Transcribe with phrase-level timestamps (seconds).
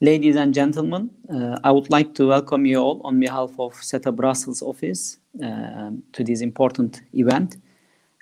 [0.00, 4.12] Ladies and gentlemen, uh, I would like to welcome you all on behalf of SETA
[4.12, 7.56] Brussels office uh, to this important event.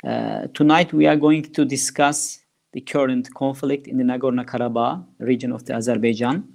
[0.02, 2.40] Uh, tonight we are going to discuss
[2.72, 6.48] the current conflict in the Nagorno-Karabakh region of the Azerbaijan.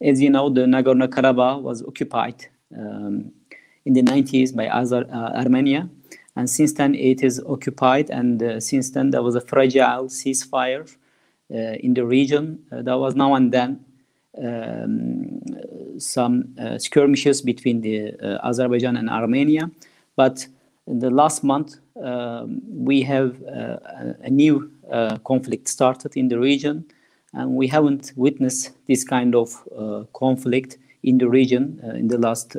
[0.00, 2.46] As you know, the Nagorno-Karabakh was occupied
[2.78, 3.32] um,
[3.84, 5.88] in the 90s by Azer uh, Armenia,
[6.36, 10.88] and since then it is occupied, and uh, since then there was a fragile ceasefire
[11.52, 12.60] uh, in the region.
[12.70, 13.84] there was now and then
[14.38, 15.40] um,
[15.98, 19.70] some uh, skirmishes between the uh, Azerbaijan and Armenia.
[20.16, 20.46] But
[20.86, 23.78] in the last month, um, we have uh,
[24.22, 24.70] a new
[25.24, 26.84] conflict started in the region,
[27.32, 29.50] and we haven't witnessed this kind of
[30.12, 32.56] conflict in the region in the last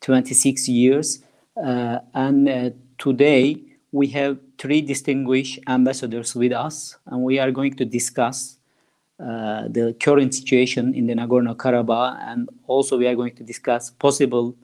[0.00, 1.22] 26 years.
[1.56, 8.58] and today, we have three distinguished ambassadors with us, and we are going to discuss
[9.22, 14.56] uh, the current situation in the Nagorno-Karabakh, and also we are going to discuss possible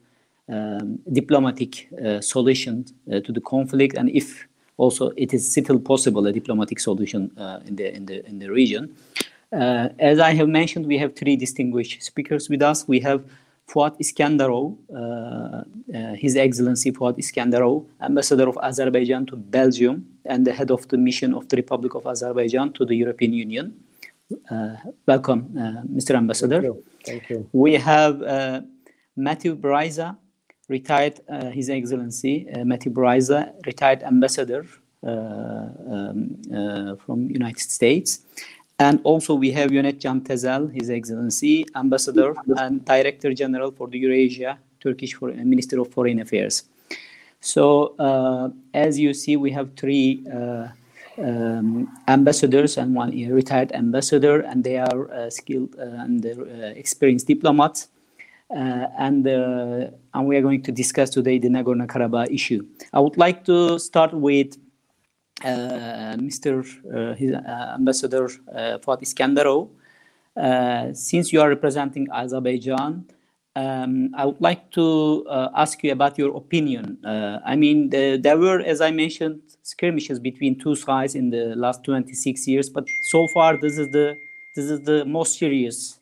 [0.49, 4.47] um, diplomatic uh, solutions uh, to the conflict, and if
[4.77, 8.49] also it is still possible a diplomatic solution uh, in the in the in the
[8.49, 8.95] region.
[9.53, 12.87] Uh, as I have mentioned, we have three distinguished speakers with us.
[12.87, 13.23] We have
[13.67, 14.75] Fuat Iskandarov,
[16.17, 21.33] His Excellency Fuat Iskandarov, Ambassador of Azerbaijan to Belgium and the head of the mission
[21.33, 23.73] of the Republic of Azerbaijan to the European Union.
[24.49, 24.75] Uh,
[25.07, 26.15] welcome, uh, Mr.
[26.15, 26.61] Ambassador.
[26.61, 26.83] Thank you.
[27.05, 27.49] Thank you.
[27.51, 28.61] We have uh,
[29.15, 30.17] Matthew Bryza,
[30.67, 31.19] retired,
[31.51, 34.67] His Excellency Matthew Bryza, retired ambassador
[35.03, 36.37] um,
[37.05, 38.19] from United States.
[38.77, 43.97] And also we have Yonet Can Tezel, His Excellency, Ambassador and Director General for the
[43.97, 46.63] Eurasia, Turkish Foreign, Minister of Foreign Affairs.
[47.41, 50.67] So uh, as you see, we have three uh,
[51.23, 57.27] um, ambassadors and one retired ambassador, and they are uh, skilled uh, and uh, experienced
[57.27, 57.87] diplomats.
[58.51, 62.65] Uh, and and we are going to discuss today the Nagorno-Karabakh issue.
[62.91, 64.57] I would like to start with
[65.43, 66.65] Mr.
[67.15, 67.33] His,
[67.77, 69.69] Ambassador Fuat Iskandarov.
[70.95, 73.05] since you are representing Azerbaijan,
[73.59, 77.03] um, I would like to uh, ask you about your opinion.
[77.05, 81.55] Uh, I mean, the, there were, as I mentioned, skirmishes between two sides in the
[81.55, 84.15] last 26 years, but so far this is the
[84.55, 85.99] this is the most serious,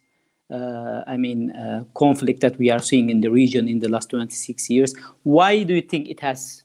[0.52, 4.10] uh, I mean, uh, conflict that we are seeing in the region in the last
[4.10, 4.96] 26 years.
[5.24, 6.64] Why do you think it has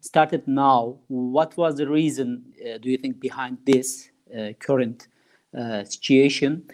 [0.00, 0.98] started now?
[1.08, 5.08] What was the reason, uh, do you think, behind this uh, current
[5.84, 6.64] situation?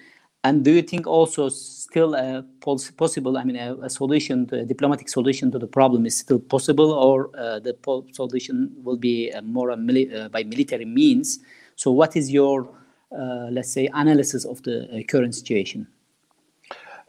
[0.43, 5.11] And do you think also still a possible, I mean, a, a solution, a diplomatic
[5.11, 7.77] solution to the problem is still possible, or uh, the
[8.13, 11.41] solution will be uh, more mili uh, by military means?
[11.77, 12.71] So, what is your,
[13.13, 15.87] uh, let's say, analysis of the uh, current situation?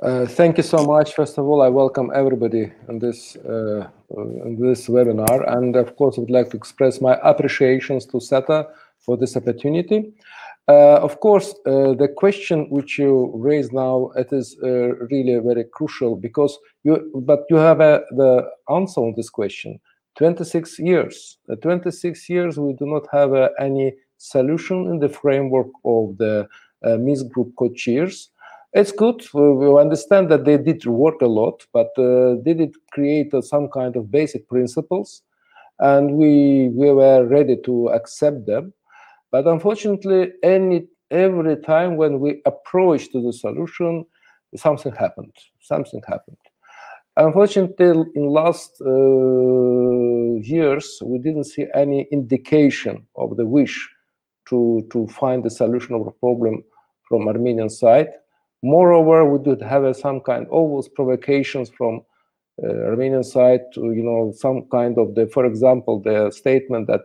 [0.01, 1.13] Uh, thank you so much.
[1.13, 6.21] First of all, I welcome everybody in this in this webinar, and of course, I
[6.21, 8.67] would like to express my appreciations to SETA
[8.99, 10.11] for this opportunity.
[10.67, 15.65] Uh, of course, uh, the question which you raise now it is uh, really very
[15.73, 19.79] crucial because you but you have the answer on this question.
[20.17, 21.37] 26 years.
[21.61, 26.47] 26 years we do not have any solution in the framework of the
[26.85, 28.29] uh, Minsk group co-chairs.
[28.73, 29.21] It's good.
[29.33, 33.67] We understand that they did work a lot, but uh, did it create uh, some
[33.69, 35.23] kind of basic principles?
[35.79, 38.73] And we we were ready to accept them
[39.31, 44.05] but unfortunately, any every time when we approach to the solution,
[44.55, 45.33] something happened.
[45.59, 46.37] Something happened.
[47.17, 53.89] Unfortunately, in last uh, years, we didn't see any indication of the wish
[54.47, 56.63] to, to find the solution of the problem
[57.07, 58.09] from Armenian side.
[58.63, 62.01] Moreover, we did have uh, some kind always provocations from
[62.63, 67.01] uh, Armenian side to, you know, some kind of the, for example, the statement that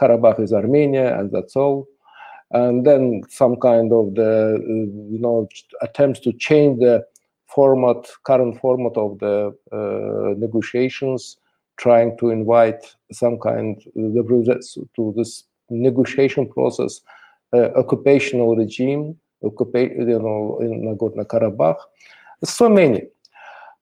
[0.00, 1.86] Karabakh is Armenia, and that's all.
[2.52, 4.58] And then some kind of the
[5.10, 5.48] you know
[5.82, 7.04] attempts to change the
[7.46, 11.38] format, current format of the uh, negotiations,
[11.76, 17.00] trying to invite some kind the to this negotiation process,
[17.52, 21.78] uh, occupational regime, you know, in Nagorno-Karabakh.
[22.44, 23.02] So many,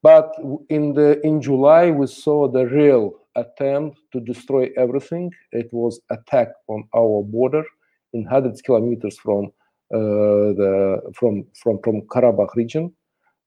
[0.03, 0.33] but
[0.69, 5.33] in the in July we saw the real attempt to destroy everything.
[5.53, 7.65] It was attack on our border
[8.13, 9.47] in hundreds kilometers from
[9.95, 12.93] uh, the from from from Karabakh region.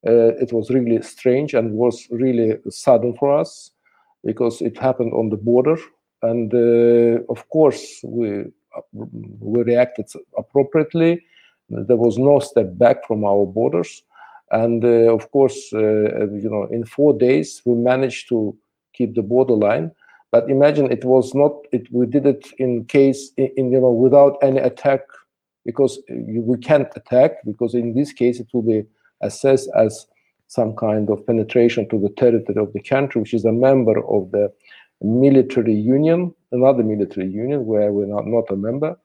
[0.08, 3.72] Uh, it was really strange and was really sudden for us
[4.24, 5.78] because it happened on the border,
[6.22, 8.46] and uh, of course we
[8.94, 10.06] we reacted
[10.38, 11.24] appropriately.
[11.70, 14.04] There was no step back from our borders,
[14.52, 18.58] And uh, of course, uh, you know, in four days we managed to
[18.98, 19.92] keep the borderline.
[20.32, 21.54] But imagine it was not.
[21.72, 25.02] It we did it in case in, in you know without any attack
[25.66, 28.84] because uh, you, we can't attack because in this case it will be
[29.22, 30.08] assessed as
[30.48, 34.32] some kind of penetration to the territory of the country, which is a member of
[34.32, 34.52] the
[35.02, 38.98] military union, another military union where we're not, not a member.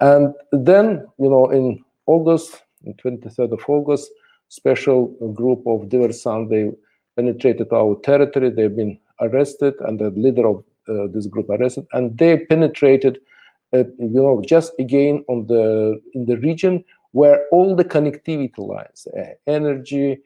[0.00, 4.10] And then, you know, in August, in 23rd of August,
[4.48, 6.70] special group of diversants, they
[7.16, 8.50] penetrated our territory.
[8.50, 11.86] They've been arrested and the leader of uh, this group arrested.
[11.92, 13.18] And they penetrated,
[13.72, 19.06] uh, you know, just again on the in the region where all the connectivity lines,
[19.16, 20.18] uh, energy,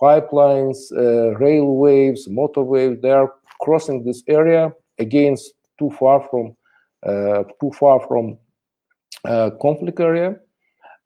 [0.00, 6.56] pipelines, uh, railways, motorways, they are crossing this area against too far from
[7.06, 8.38] uh, too far from
[9.24, 10.36] uh, conflict area.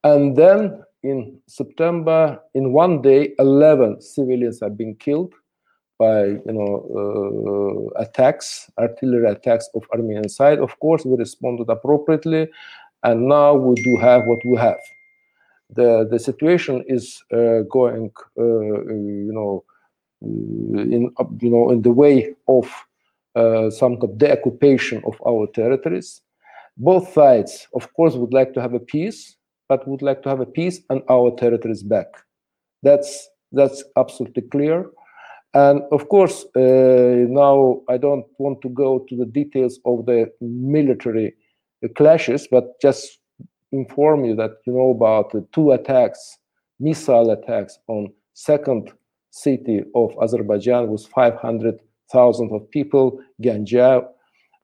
[0.02, 5.35] And then in September, in one day, 11 civilians have been killed
[6.04, 6.18] by
[6.48, 8.48] you know uh, attacks,
[8.78, 10.58] artillery attacks of Armenian side.
[10.58, 12.42] Of course, we responded appropriately,
[13.02, 14.82] and now we do have what we have.
[15.78, 17.04] The the situation is
[17.38, 18.44] uh, going, uh,
[19.24, 19.64] you know,
[20.22, 21.02] in
[21.44, 22.66] you know in the way of
[23.40, 26.22] uh, some of the occupation of our territories.
[26.76, 29.36] Both sides, of course, would like to have a peace,
[29.68, 32.08] but would like to have a peace and our territories back.
[32.82, 34.90] That's that's absolutely clear.
[35.54, 40.30] And of course, uh, now I don't want to go to the details of the
[40.40, 41.34] military
[41.94, 43.18] clashes, but just
[43.70, 46.38] inform you that you know about the two attacks,
[46.80, 48.92] missile attacks on second
[49.30, 54.04] city of Azerbaijan with 500,000 of people, Ganja,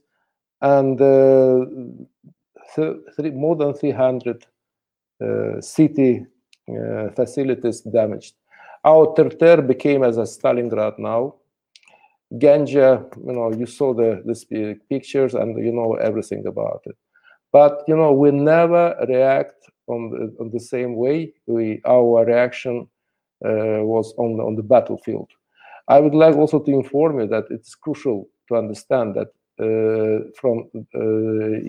[0.60, 1.64] and uh,
[2.74, 4.46] th- more than 300
[5.60, 6.26] city
[7.16, 8.34] facilities damaged.
[8.84, 11.34] Our Terter became as a Stalingrad now.
[12.34, 16.96] Ganja, you know, you saw the, the pictures and you know everything about it.
[17.52, 21.32] But you know, we never react on the, on the same way.
[21.46, 22.88] We our reaction
[23.44, 25.30] uh, was on on the battlefield.
[25.88, 29.28] I would like also to inform you that it's crucial to understand that
[29.60, 30.98] uh, from uh,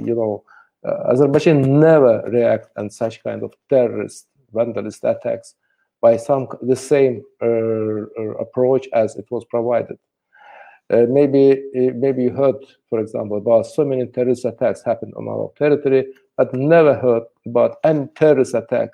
[0.07, 0.43] you know
[0.85, 5.55] uh, Azerbaijan never react on such kind of terrorist vandalist attacks
[6.01, 9.97] by some the same uh, uh, approach as it was provided.
[10.91, 12.55] Uh, maybe maybe you heard,
[12.89, 16.05] for example, about so many terrorist attacks happened on our territory,
[16.35, 18.89] but never heard about any terrorist attack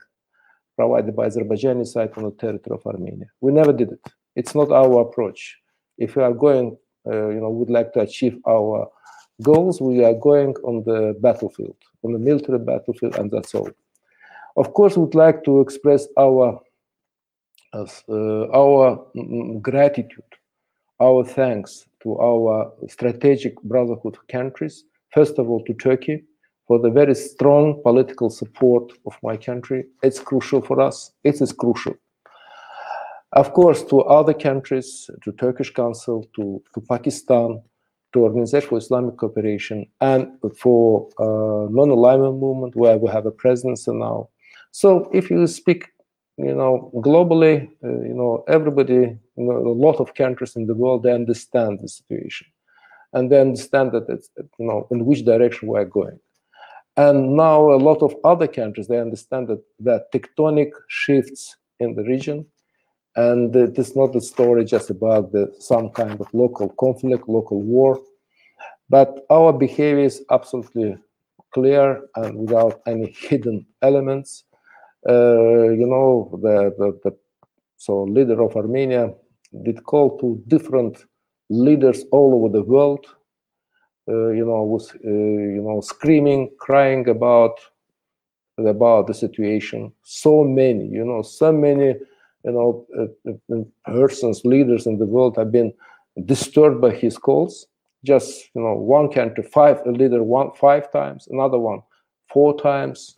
[0.75, 3.28] provided by Azerbaijani side on the territory of Armenia.
[3.39, 4.12] We never did it.
[4.35, 5.57] It's not our approach.
[5.97, 6.77] If we are going,
[7.07, 8.87] uh, you know, would like to achieve our
[9.42, 13.69] goals, we are going on the battlefield, on the military battlefield, and that's all.
[14.57, 16.61] Of course, we'd like to express our
[17.73, 20.23] uh, our mm, gratitude,
[21.01, 24.85] our thanks to our strategic brotherhood countries.
[25.13, 26.23] First of all, to Turkey
[26.68, 29.85] for the very strong political support of my country.
[30.04, 31.11] It's crucial for us.
[31.23, 31.95] It is crucial.
[33.35, 37.61] Of course, to other countries, to Turkish Council, to, to Pakistan,
[38.13, 40.27] to Organization for Islamic Cooperation, and
[40.57, 44.30] for uh, non-alignment movement, where we have a presence now.
[44.71, 45.92] So if you speak,
[46.37, 50.73] you know, globally, uh, you know, everybody, you know, a lot of countries in the
[50.73, 52.47] world, they understand the situation,
[53.11, 56.19] and they understand that it's, you know, in which direction we're going.
[56.95, 62.04] And now a lot of other countries, they understand that that tectonic shifts in the
[62.04, 62.45] region
[63.16, 67.62] and it is not a story just about the, some kind of local conflict, local
[67.62, 68.00] war,
[68.90, 70.98] but our behavior is absolutely
[71.54, 74.44] clear and without any hidden elements.
[75.07, 77.18] Uh, you know, the, the, the
[77.78, 79.14] so leader of Armenia
[79.64, 81.06] did call to different
[81.50, 83.06] leaders all over the world.
[84.07, 87.60] Uh, you know, was uh, you know screaming, crying about
[88.57, 89.92] about the situation.
[90.04, 91.95] So many, you know, so many
[92.45, 95.73] you know, uh, uh, persons, leaders in the world have been
[96.25, 97.66] disturbed by his calls.
[98.04, 101.81] Just you know, one country, five a leader one five times, another one
[102.31, 103.16] four times,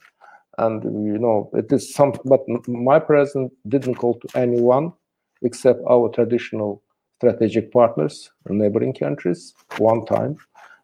[0.58, 2.14] and you know it is some.
[2.24, 4.94] But my president didn't call to anyone
[5.42, 6.82] except our traditional
[7.18, 10.38] strategic partners, neighboring countries, one time.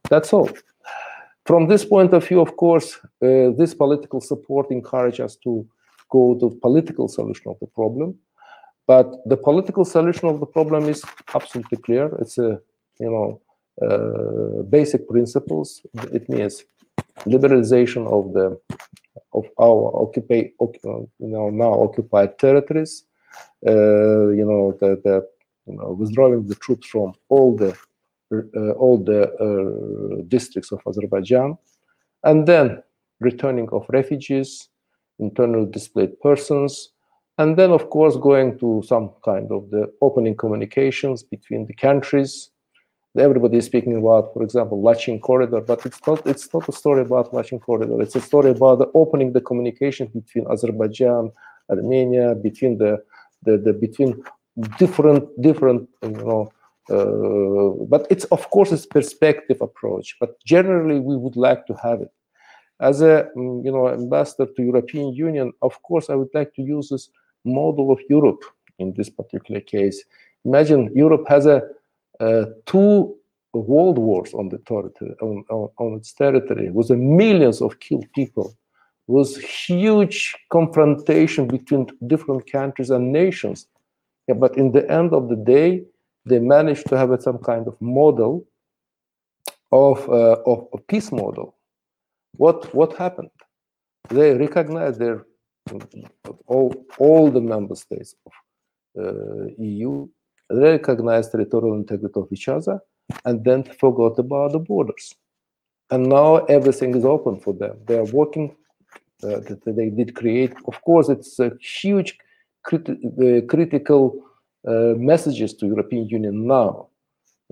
[0.10, 0.50] That's all.
[1.46, 5.66] From this point of view, of course, uh, this political support encourages us to
[6.10, 8.18] go to political solution of the problem.
[8.86, 12.14] But the political solution of the problem is absolutely clear.
[12.20, 12.60] It's a,
[13.00, 13.42] you know,
[13.82, 15.82] uh, basic principles.
[16.12, 16.64] It means
[17.26, 18.60] liberalization of the
[19.34, 23.06] of our occupy, you know, now occupied territories.
[23.66, 25.28] Uh, you know, the, the
[25.66, 27.76] you know, withdrawing the troops from all the
[28.32, 31.58] uh, all the uh, districts of Azerbaijan,
[32.24, 32.84] and then
[33.20, 34.70] returning of refugees,
[35.20, 36.93] internally displaced persons,
[37.38, 42.50] and then of course going to some kind of the opening communications between the countries.
[43.18, 47.02] Everybody is speaking about, for example, Lachin corridor, but it's not it's not a story
[47.02, 48.02] about Lachin corridor.
[48.02, 51.32] It's a story about the opening the communication between Azerbaijan,
[51.70, 53.04] Armenia, between the
[53.44, 54.24] the, the between
[54.78, 56.52] different different you know
[56.90, 62.02] uh, but it's of course it's perspective approach but generally we would like to have
[62.02, 62.12] it
[62.80, 66.62] as a mm, you know ambassador to european union of course i would like to
[66.62, 67.10] use this
[67.46, 68.44] model of europe
[68.80, 70.04] in this particular case
[70.46, 71.62] imagine europe has a
[72.66, 73.16] two
[73.54, 78.56] world wars on the territory on, on, on its territory with millions of killed people
[79.08, 83.68] was huge confrontation between different countries and nations
[84.28, 85.84] yeah, but in the end of the day,
[86.26, 88.46] they managed to have some kind of model
[89.72, 91.56] of, uh, of a peace model.
[92.38, 93.30] What what happened?
[94.10, 95.26] They recognized their
[96.48, 98.34] all all the member states of
[99.04, 100.08] uh, EU
[100.52, 102.80] recognized territorial integrity of each other
[103.26, 105.16] and then forgot about the borders.
[105.90, 107.78] And now everything is open for them.
[107.86, 108.56] They are working.
[109.24, 110.54] Uh, they did create.
[110.68, 112.18] Of course, it's a huge
[112.66, 114.24] criti critical
[114.68, 116.88] uh, messages to European Union now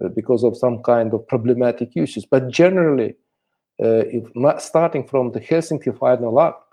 [0.03, 2.25] uh, because of some kind of problematic issues.
[2.25, 3.15] But generally,
[3.84, 6.63] uh, if not starting from the Helsinki Final Act,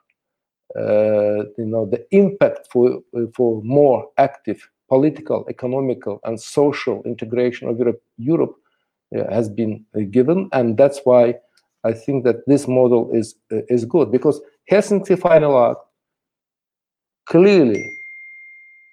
[0.77, 3.01] you know, the impact for
[3.35, 8.57] for more active political, economical, and social integration of Europe, Europe
[9.17, 11.35] uh, has been uh, given, and that's why
[11.85, 14.11] I think that this model is uh, is good.
[14.11, 15.81] Because Helsinki Final Act
[17.27, 17.85] clearly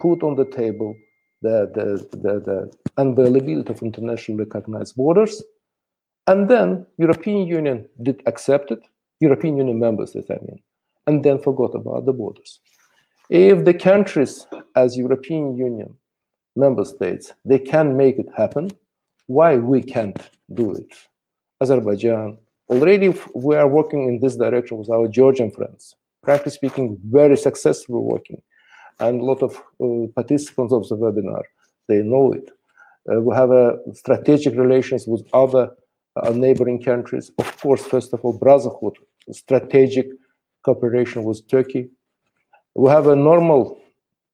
[0.02, 0.96] put on the table
[1.42, 5.44] the, the, the, the unavailability of internationally recognized borders.
[6.28, 8.80] And then European Union did accept it,
[9.20, 10.60] European Union members, that I mean,
[11.08, 12.60] and then forgot about the borders.
[13.30, 14.46] If the countries
[14.76, 15.96] as European Union
[16.56, 18.72] member states, they can make it happen,
[19.28, 20.18] why we can't
[20.54, 20.92] do it?
[21.62, 22.38] Azerbaijan,
[22.70, 28.00] already we are working in this direction with our Georgian friends, practically speaking, very successfully
[28.00, 28.42] working
[29.00, 31.44] and a lot of uh, participants of the webinar,
[31.88, 32.50] they know it.
[33.12, 35.70] Uh, we have a strategic relations with other
[36.16, 37.32] uh, neighboring countries.
[37.38, 38.98] Of course, first of all, brotherhood,
[39.32, 40.08] strategic
[40.66, 41.84] cooperation with Turkey.
[42.74, 43.62] We have a normal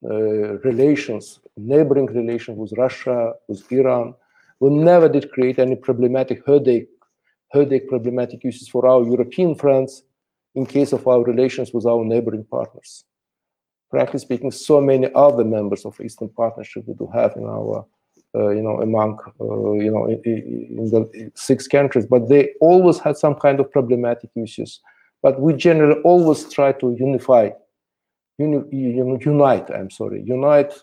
[0.03, 1.23] uh, relations,
[1.57, 4.15] neighboring relations with Russia, with Iran.
[4.59, 6.89] We never did create any problematic headache,
[7.55, 10.03] headache problematic issues for our European friends
[10.55, 13.05] in case of our relations with our neighboring partners
[13.91, 17.85] Frankly speaking, so many other members of Eastern Partnership we do have in our,
[18.33, 20.21] uh, you know, among, uh, you know, in,
[20.79, 24.79] in, the six countries, but they always had some kind of problematic issues.
[25.21, 27.51] But we generally always try to unify,
[28.37, 30.73] uni, unite, I'm sorry, unite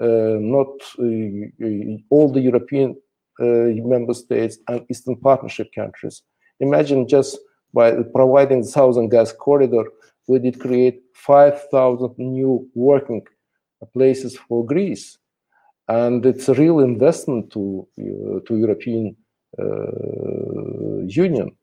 [0.00, 0.68] uh, not
[1.00, 2.96] uh, all the European
[3.40, 6.22] uh, member states and Eastern Partnership countries.
[6.60, 7.36] Imagine just
[7.74, 9.84] by providing the Southern Gas Corridor,
[10.28, 13.26] we did create 5,000 new working
[13.92, 15.18] places for Greece.
[15.88, 19.16] And it's a real investment to, uh, to European
[19.58, 21.56] uh, Union.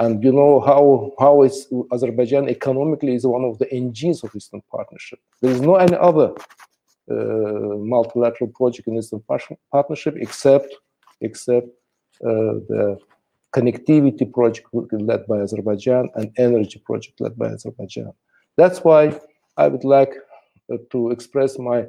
[0.00, 4.62] And you know how, how is Azerbaijan economically is one of the engines of Eastern
[4.70, 5.18] Partnership.
[5.42, 6.32] There is no any other
[7.10, 9.22] uh, multilateral project in Eastern
[9.72, 10.72] Partnership except,
[11.20, 11.66] except
[12.24, 12.98] uh, the
[13.54, 18.12] connectivity project led by Azerbaijan and energy project led by Azerbaijan.
[18.56, 19.18] That's why
[19.56, 20.14] I would like
[20.72, 21.86] uh, to express my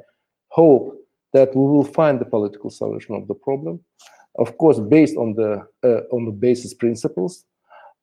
[0.48, 0.96] hope
[1.32, 3.80] that we will find the political solution of the problem,
[4.38, 7.44] of course, based on the uh, on the basis principles,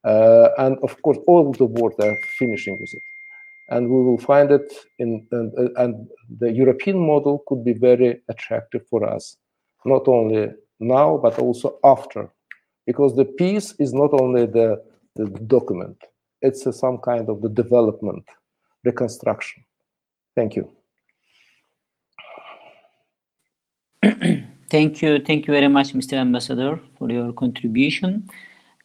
[0.04, 3.02] and of course, all the world are finishing with it,
[3.70, 6.08] and we will find it in and, uh, and
[6.40, 9.38] the European model could be very attractive for us,
[9.86, 10.50] not only
[10.80, 12.30] now, but also after,
[12.86, 14.82] because the peace is not only the,
[15.16, 15.98] the document,
[16.42, 18.24] it's a, some kind of the development,
[18.84, 19.64] reconstruction.
[20.36, 20.70] Thank you.
[24.70, 25.20] thank you.
[25.20, 26.14] Thank you very much, Mr.
[26.14, 28.30] Ambassador, for your contribution.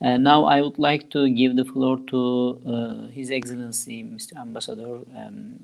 [0.03, 4.37] Uh, now I would like to give the floor to uh, His Excellency, Mr.
[4.37, 5.61] Ambassador um,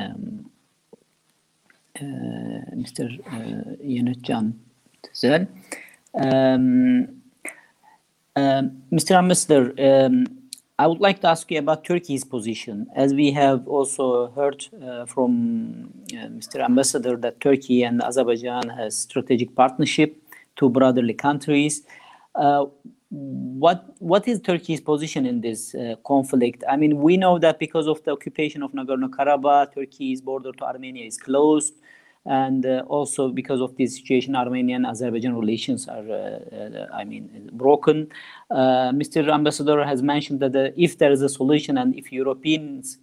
[0.00, 0.50] um,
[1.96, 3.20] uh, Mr.
[3.26, 4.54] Uh, Yunuscan
[5.02, 5.46] Tezel.
[6.14, 7.22] Um,
[8.36, 9.10] Mr.
[9.12, 10.26] Um, Ambassador, um,
[10.78, 12.86] I would like to ask you about Turkey's position.
[12.94, 16.60] As we have also heard uh, from uh, Mr.
[16.60, 20.16] Ambassador that Turkey and Azerbaijan has strategic partnership,
[20.56, 21.82] two brotherly countries.
[23.08, 26.64] What what is Turkey's position in this uh, conflict?
[26.68, 31.04] I mean, we know that because of the occupation of Nagorno-Karabakh, Turkey's border to Armenia
[31.04, 31.74] is closed
[32.26, 37.50] and uh, also because of this situation, Armenian Azerbaijan relations are, uh, uh, I mean,
[37.52, 38.08] broken.
[38.50, 39.32] Uh, Mr.
[39.32, 42.98] Ambassador has mentioned that uh, if there is a solution and if Europeans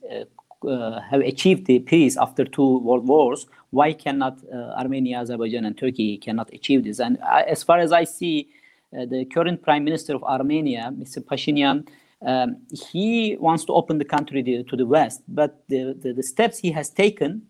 [0.64, 4.40] have achieved the peace after two world wars, why cannot
[4.78, 7.00] Armenia, Azerbaijan, and Turkey cannot achieve this?
[7.00, 8.50] And as far as I see,
[8.94, 11.20] the current Prime Minister of Armenia, Mr.
[11.20, 11.88] Pashinyan,
[12.26, 12.58] um,
[12.92, 16.72] he wants to open the country to the West, but the, the, the steps he
[16.72, 17.44] has taken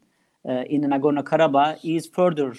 [0.47, 2.53] uh, in Nagorno-Karabakh is further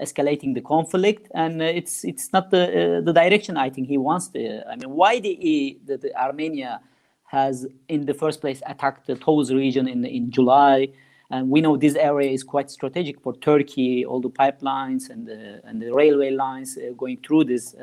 [0.00, 3.98] escalating the conflict, and uh, it's it's not the uh, the direction I think he
[3.98, 4.28] wants.
[4.28, 6.80] To, I mean, why the, the, the Armenia
[7.26, 10.88] has in the first place attacked the Tovuz region in in July,
[11.30, 14.04] and we know this area is quite strategic for Turkey.
[14.04, 17.74] All the pipelines and the and the railway lines going through this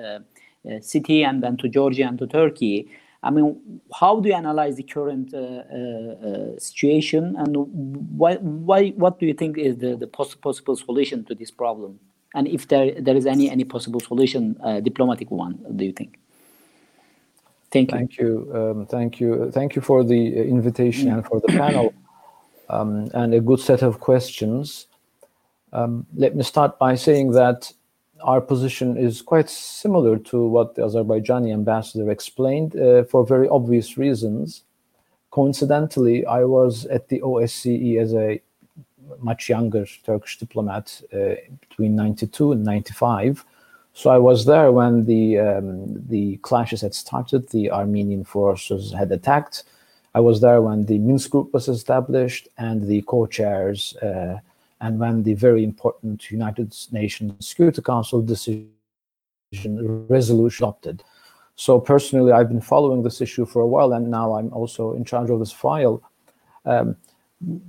[0.81, 2.87] city and then to Georgia and to Turkey.
[3.21, 7.55] I mean, how do you analyze the current uh, uh, uh, situation, and
[8.17, 11.99] why, why, what do you think is the, the poss possible solution to this problem?
[12.33, 16.17] And if there there is any any possible solution, uh, diplomatic one, do you think?
[17.71, 17.97] Thank you.
[17.97, 18.51] Thank you.
[18.55, 19.51] Um, thank you.
[19.51, 21.13] Thank you for the invitation mm.
[21.15, 21.93] and for the panel,
[22.69, 24.87] um, and a good set of questions.
[25.73, 27.73] Um, let me start by saying that
[28.21, 33.97] our position is quite similar to what the Azerbaijani ambassador explained uh, for very obvious
[33.97, 34.63] reasons.
[35.31, 38.41] Coincidentally, I was at the OSCE as a
[39.19, 43.45] much younger Turkish diplomat uh, between 92 and 95.
[43.93, 49.11] So I was there when the um, the clashes had started, the Armenian forces had
[49.11, 49.63] attacked.
[50.15, 54.39] I was there when the Minsk group was established and the co-chairs uh,
[54.81, 58.69] and when the very important United Nations Security Council decision
[60.07, 61.03] resolution adopted.
[61.55, 65.03] So personally, I've been following this issue for a while, and now I'm also in
[65.03, 66.01] charge of this file.
[66.65, 66.95] Um,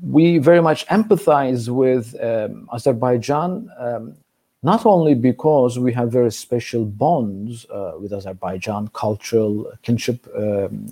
[0.02, 4.16] we very much empathize with um, Azerbaijan, um,
[4.62, 10.86] not only because we have very special bonds uh, with Azerbaijan, cultural kinship, um,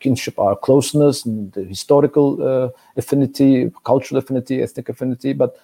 [0.00, 5.32] kinship, our closeness and the historical uh, affinity, cultural affinity, ethnic affinity.
[5.32, 5.56] But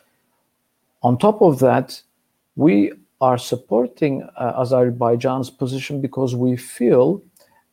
[1.03, 2.01] on top of that,
[2.55, 7.21] we are supporting uh, Azerbaijan's position because we feel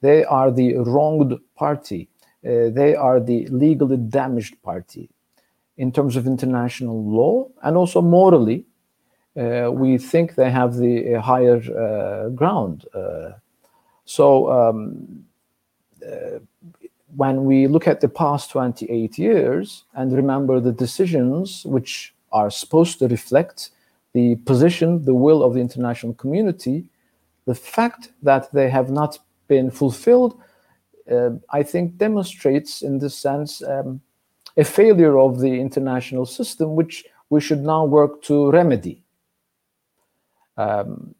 [0.01, 2.09] they are the wronged party.
[2.43, 5.09] Uh, they are the legally damaged party
[5.77, 8.65] in terms of international law and also morally.
[9.37, 12.85] Uh, we think they have the uh, higher uh, ground.
[14.05, 15.25] So um,
[17.15, 22.99] when we look at the past 28 years and remember the decisions which are supposed
[22.99, 23.71] to reflect
[24.13, 26.89] the position, the will of the international community,
[27.45, 30.39] the fact that they have not been fulfilled,
[31.11, 34.01] uh, I think demonstrates in this sense um,
[34.57, 39.03] a failure of the international system, which we should now work to remedy.
[40.57, 41.15] Um,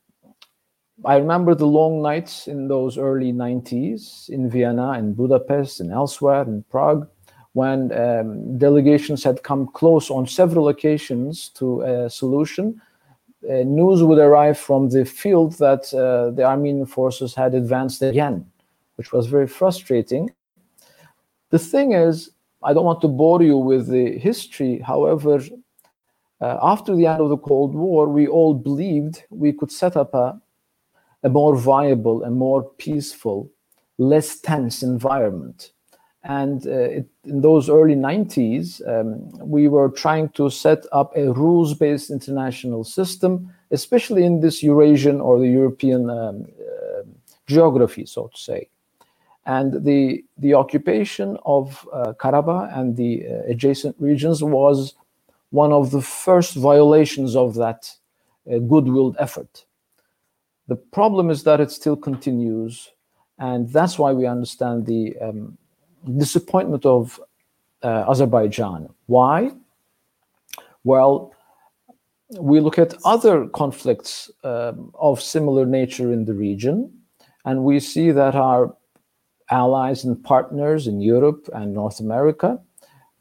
[1.06, 6.41] I remember the long nights in those early 90s in Vienna and Budapest and elsewhere
[6.41, 7.08] in Prague
[7.54, 12.82] when um, delegations had come close on several occasions to a solution.
[13.47, 18.45] Uh, news would arrive from the field that uh, the Armenian forces had advanced again,
[18.95, 20.30] which was very frustrating.
[21.50, 22.32] The thing is,
[22.63, 24.80] I don't want to bore you with the history.
[24.80, 25.41] However,
[26.41, 30.13] uh, after the end of the Cold War, we all believed we could set up
[30.13, 30.39] a
[31.23, 33.52] a more viable, a more peaceful,
[33.97, 35.71] less tense environment.
[36.23, 41.32] And uh, it, in those early 90s, um, we were trying to set up a
[41.32, 47.04] rules based international system, especially in this Eurasian or the European um, uh,
[47.47, 48.69] geography, so to say.
[49.45, 54.95] And the, the occupation of uh, Karabakh and the uh, adjacent regions was
[55.51, 57.91] one of the first violations of that
[58.51, 59.65] uh, goodwill effort.
[60.67, 62.91] The problem is that it still continues,
[63.39, 65.57] and that's why we understand the um,
[66.17, 67.19] disappointment of
[67.83, 68.89] uh, Azerbaijan.
[69.05, 69.51] Why?
[70.83, 71.33] Well,
[72.39, 76.91] we look at other conflicts um, of similar nature in the region,
[77.45, 78.75] and we see that our
[79.49, 82.60] allies and partners in Europe and North America,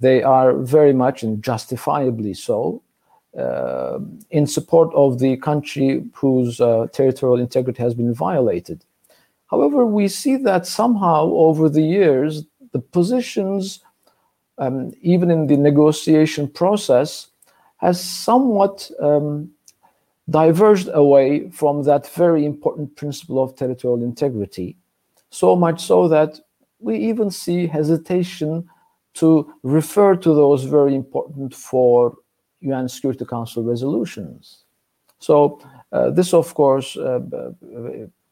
[0.01, 2.83] they are very much and justifiably so
[3.39, 3.99] uh,
[4.31, 8.85] in support of the country whose uh, territorial integrity has been violated.
[9.49, 13.81] However, we see that somehow over the years, the positions,
[14.59, 17.29] um, even in the negotiation process,
[17.77, 19.51] has somewhat um,
[20.31, 24.77] diverged away from that very important principle of territorial integrity.
[25.31, 26.41] So much so that
[26.81, 28.69] we even see hesitation
[29.17, 32.17] to refer to those very important for
[32.61, 34.65] UN Security Council resolutions.
[35.19, 35.61] So
[35.93, 37.51] uh, this, of course, uh, uh,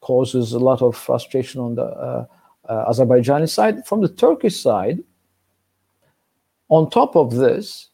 [0.00, 2.26] causes a lot of frustration on the uh,
[2.68, 3.86] uh, Azerbaijani side.
[3.86, 5.02] From the Turkish side,
[6.68, 7.88] on top of this,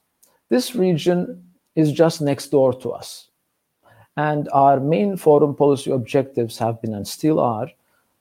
[0.49, 1.45] this region
[1.77, 3.29] is just next door to us.
[4.17, 7.69] And our main foreign policy objectives have been and still are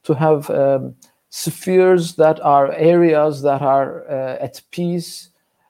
[0.04, 0.96] to have um,
[1.30, 5.30] spheres that are areas that are uh, at peace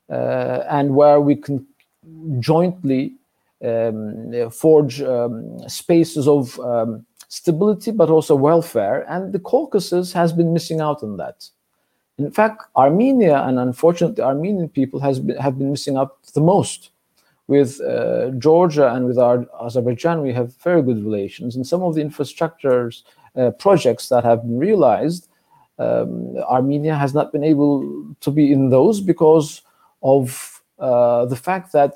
[0.10, 1.66] uh, and where we can
[2.40, 3.14] jointly
[3.64, 9.06] um, forge um, spaces of um, stability but also welfare.
[9.10, 11.48] And the Caucasus has been missing out on that.
[12.18, 16.92] In fact, Armenia and unfortunately Armenian people has been, have been missing out the most.
[17.48, 21.56] With uh, Georgia and with our Azerbaijan, we have very good relations.
[21.56, 23.04] And some of the infrastructures
[23.36, 25.29] uh, projects that have been realized,
[25.80, 29.62] um, Armenia has not been able to be in those because
[30.04, 31.96] of uh, the fact that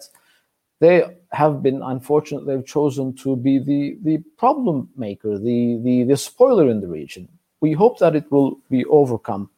[0.79, 6.69] they have been unfortunately chosen to be the the problem maker, the the the spoiler
[6.69, 7.27] in the region.
[7.61, 9.49] We hope that it will be overcome.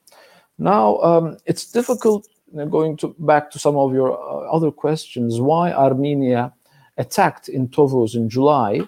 [0.57, 2.27] Now um, it's difficult.
[2.69, 6.53] Going to back to some of your uh, other questions, why Armenia
[6.97, 8.81] attacked in Tovuz in July?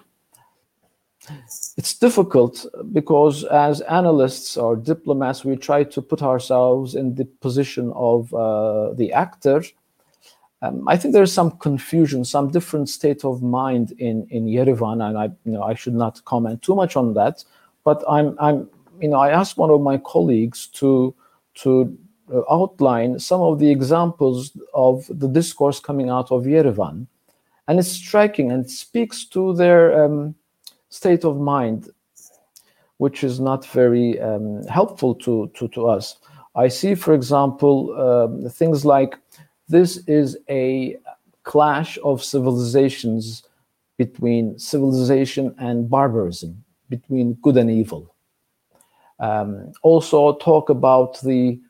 [1.76, 7.92] It's difficult because as analysts or diplomats, we try to put ourselves in the position
[7.94, 9.62] of uh, the actor
[10.60, 15.16] um, I think there's some confusion, some different state of mind in in Yerevan, and
[15.16, 17.44] I you know I should not comment too much on that.
[17.84, 18.68] But I'm I'm
[19.00, 21.14] you know I asked one of my colleagues to
[21.62, 21.96] to
[22.34, 27.06] uh, outline some of the examples of the discourse coming out of Yerevan,
[27.68, 30.34] and it's striking and speaks to their um,
[30.88, 31.90] state of mind,
[32.98, 36.18] which is not very um, helpful to, to to us.
[36.54, 39.16] I see, for example, uh, things like
[39.68, 40.96] this is a
[41.44, 43.44] clash of civilizations
[43.96, 48.14] between civilization and barbarism, between good and evil.
[49.20, 51.60] Um, also, talk about the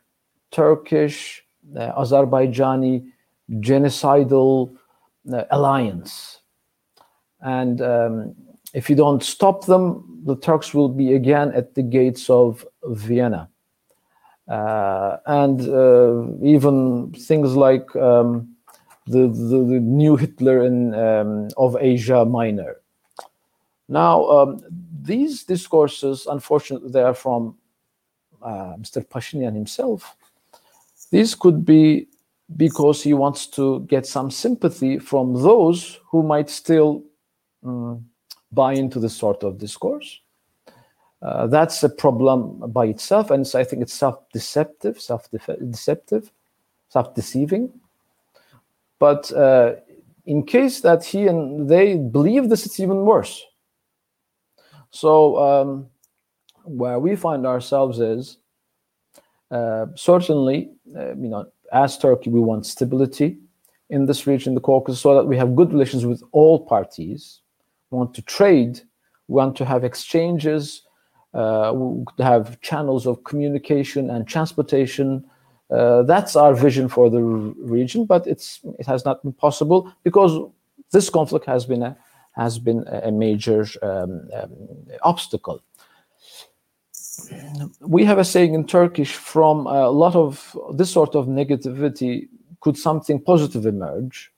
[0.51, 1.43] Turkish
[1.75, 3.11] uh, Azerbaijani
[3.59, 4.75] genocidal
[5.31, 6.41] uh, alliance.
[7.41, 8.35] And um,
[8.73, 13.49] if you don't stop them, the Turks will be again at the gates of Vienna.
[14.47, 18.55] Uh, and uh, even things like um,
[19.05, 22.77] the, the, the, new Hitler in, um, of Asia Minor.
[23.87, 24.61] Now, um,
[25.01, 27.57] these discourses, unfortunately, they are from
[28.41, 29.05] uh, Mr.
[29.05, 30.15] Pashinyan himself.
[31.11, 32.07] These could be
[32.55, 37.03] because he wants to get some sympathy from those who might still
[37.63, 38.05] um,
[38.51, 40.21] buy into this sort of discourse.
[41.21, 46.31] Uh, that's a problem by itself, and so I think it's self-deceptive, self-deceptive,
[46.87, 47.73] self-deceiving.
[48.99, 49.75] But uh,
[50.25, 53.45] in case that he and they believe this, it's even worse.
[54.91, 55.87] So um,
[56.63, 58.37] where we find ourselves is
[59.51, 63.37] uh, certainly, uh, you know, as Turkey, we want stability
[63.89, 67.41] in this region, the Caucasus, so that we have good relations with all parties.
[67.91, 68.81] Want to trade.
[69.27, 70.83] Want to have exchanges
[71.33, 71.73] uh,
[72.19, 75.23] have channels of communication and transportation.
[75.69, 80.39] Uh, that's our vision for the region, but it's it has not been possible because
[80.91, 81.95] this conflict has been a
[82.31, 84.51] has been a major um, um,
[85.03, 85.61] obstacle.
[87.81, 92.27] We have a saying in Turkish: from a lot of this sort of negativity,
[92.61, 94.31] could something positive emerge?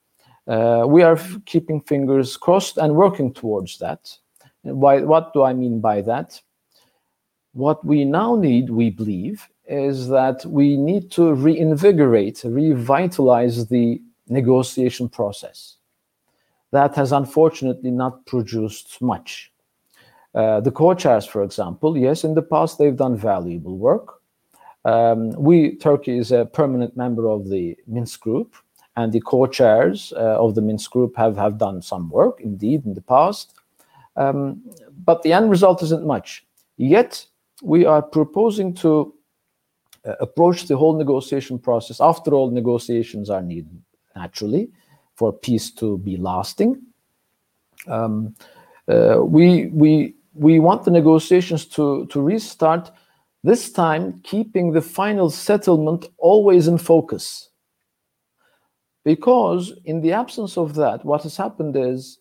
[0.47, 4.17] Uh, we are keeping fingers crossed and working towards that.
[4.63, 6.41] What do I mean by that?
[7.53, 15.09] What we now need, we believe, is that we need to reinvigorate, revitalize the negotiation
[15.09, 15.77] process.
[16.71, 19.51] That has unfortunately not produced much.
[20.33, 24.21] Uh, the co-chairs, for example, yes, in the past they've done valuable work.
[24.85, 28.55] Um, we, Turkey is a permanent member of the Minsk group,
[28.95, 32.93] and the co-chairs uh, of the Minsk group have, have done some work, indeed, in
[32.93, 33.53] the past.
[34.15, 34.61] Um,
[35.05, 36.45] but the end result isn't much.
[36.77, 37.25] Yet,
[37.63, 39.13] we are proposing to
[40.05, 42.01] uh, approach the whole negotiation process.
[42.01, 43.81] After all, negotiations are needed,
[44.15, 44.69] naturally,
[45.15, 46.81] for peace to be lasting.
[47.87, 48.35] Um,
[48.87, 52.91] uh, we, we we want the negotiations to, to restart,
[53.43, 57.49] this time keeping the final settlement always in focus.
[59.03, 62.19] Because in the absence of that, what has happened is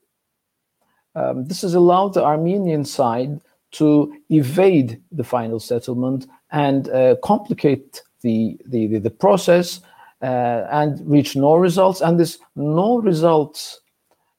[1.14, 3.40] um, this has allowed the Armenian side
[3.72, 9.80] to evade the final settlement and uh, complicate the, the, the, the process
[10.22, 12.00] uh, and reach no results.
[12.00, 13.80] And this no results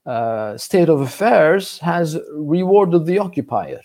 [0.06, 3.82] uh, state of affairs has rewarded the occupier.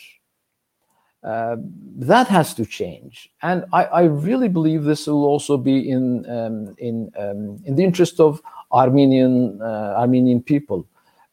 [1.22, 1.56] Uh,
[1.96, 6.76] that has to change, and I, I, really believe this will also be in um,
[6.78, 10.86] in um, in the interest of Armenian uh, Armenian people,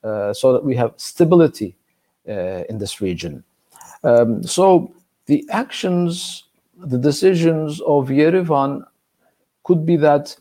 [0.03, 1.75] uh, so that we have stability
[2.27, 3.43] uh, in this region.
[4.03, 4.93] Um, so
[5.27, 6.45] the actions,
[6.77, 8.83] the decisions of Yerevan
[9.63, 10.35] could be that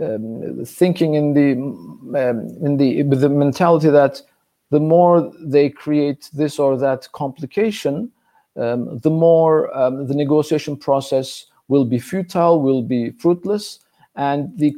[0.00, 4.22] um, thinking in the um, in the with the mentality that
[4.70, 8.10] the more they create this or that complication,
[8.56, 13.80] um, the more um, the negotiation process will be futile, will be fruitless,
[14.16, 14.74] and the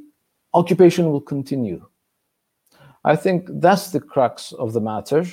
[0.54, 1.85] occupation will continue.
[3.04, 5.24] I think that's the crux of the matter.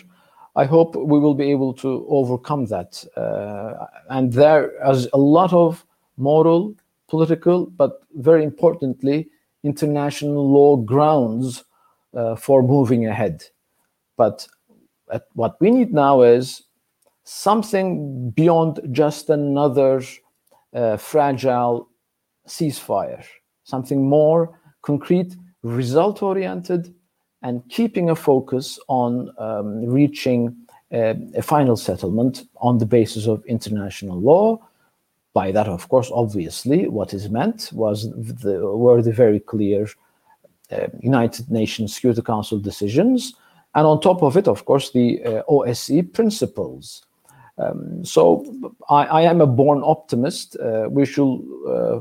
[0.56, 3.04] I hope we will be able to overcome that.
[3.16, 5.86] Uh, and there is a lot of
[6.18, 6.76] moral,
[7.08, 9.30] political, but very importantly,
[9.64, 11.64] international law grounds
[12.14, 13.44] uh, for moving ahead.
[14.18, 14.48] But
[15.34, 16.64] what we need now is
[17.30, 20.02] something beyond just another
[20.74, 21.88] uh, fragile
[22.48, 23.24] ceasefire,
[23.64, 26.92] something more concrete, result oriented,
[27.44, 30.56] and keeping a focus on um, reaching
[30.92, 34.58] uh, a final settlement on the basis of international law.
[35.34, 39.88] By that, of course, obviously, what is meant was the, were the very clear
[40.72, 43.36] uh, United Nations Security Council decisions,
[43.76, 47.06] and on top of it, of course, the uh, OSCE principles.
[47.60, 48.46] Um, so
[48.90, 50.56] I, I, am a born optimist.
[50.58, 52.00] Uh, we should uh,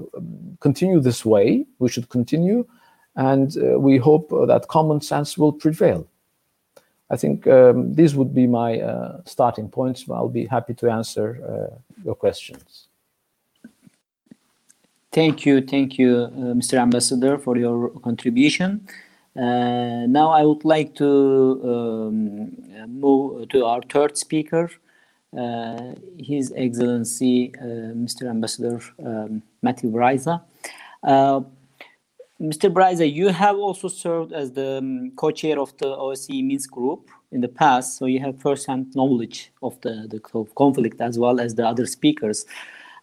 [0.61, 1.67] continue this way.
[1.81, 2.65] We should continue,
[3.17, 6.07] and uh, we hope that common sense will prevail.
[7.11, 10.05] I think um, these would be my uh, starting points.
[10.09, 12.89] I'll be happy to answer your questions.
[15.11, 16.79] Thank you, thank you, uh, Mr.
[16.79, 18.87] Ambassador, for your contribution.
[19.35, 24.88] Uh, now I would like to um, move to our third speaker, uh,
[25.33, 28.29] His Excellency uh, Mr.
[28.29, 30.43] Ambassador um, Matthew Bryza.
[31.03, 31.41] Uh,
[32.41, 32.73] Mr.
[32.73, 37.41] Bryza, you have also served as the um, co-chair of the OSCE Minsk group in
[37.41, 40.21] the past, so you have first-hand knowledge of the, the
[40.55, 42.47] conflict as well as the other speakers.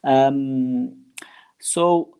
[0.06, 1.06] Um,
[1.60, 2.18] so,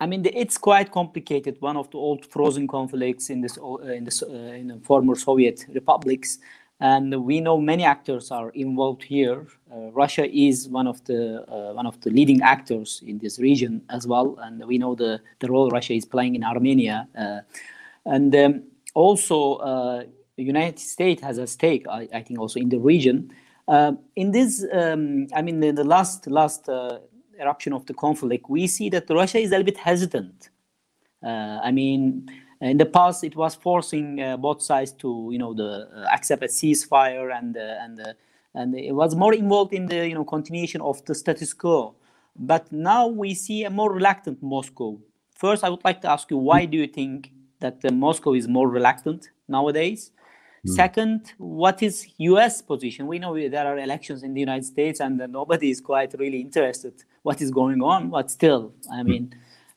[0.00, 1.58] I mean, the, it's quite complicated.
[1.60, 5.66] One of the old frozen conflicts in this uh, in uh, in the former Soviet
[5.74, 6.38] republics,
[6.80, 9.46] and we know many actors are involved here.
[9.72, 13.82] Uh, Russia is one of the uh, one of the leading actors in this region
[13.88, 17.40] as well, and we know the the role Russia is playing in Armenia, uh,
[18.04, 18.62] and um,
[18.94, 20.04] also uh,
[20.36, 23.32] the United States has a stake, I, I think, also in the region.
[24.14, 26.68] in this, um, I mean, in the last last
[27.40, 30.50] eruption of the conflict, we see that Russia is a little bit hesitant.
[31.22, 32.28] Uh, I mean,
[32.60, 36.42] in the past, it was forcing uh, both sides to, you know, the uh, accept
[36.42, 38.12] a ceasefire, and uh, and uh,
[38.54, 41.94] and it was more involved in the, you know, continuation of the status quo.
[42.34, 44.98] But now we see a more reluctant Moscow.
[45.34, 48.68] First, I would like to ask you, why do you think that Moscow is more
[48.68, 50.10] reluctant nowadays?
[50.66, 50.74] Mm.
[50.74, 52.62] Second, what is U.S.
[52.62, 53.06] position?
[53.06, 57.04] We know there are elections in the United States, and nobody is quite really interested
[57.22, 58.08] what is going on.
[58.08, 59.08] But still, I hmm.
[59.08, 59.34] mean,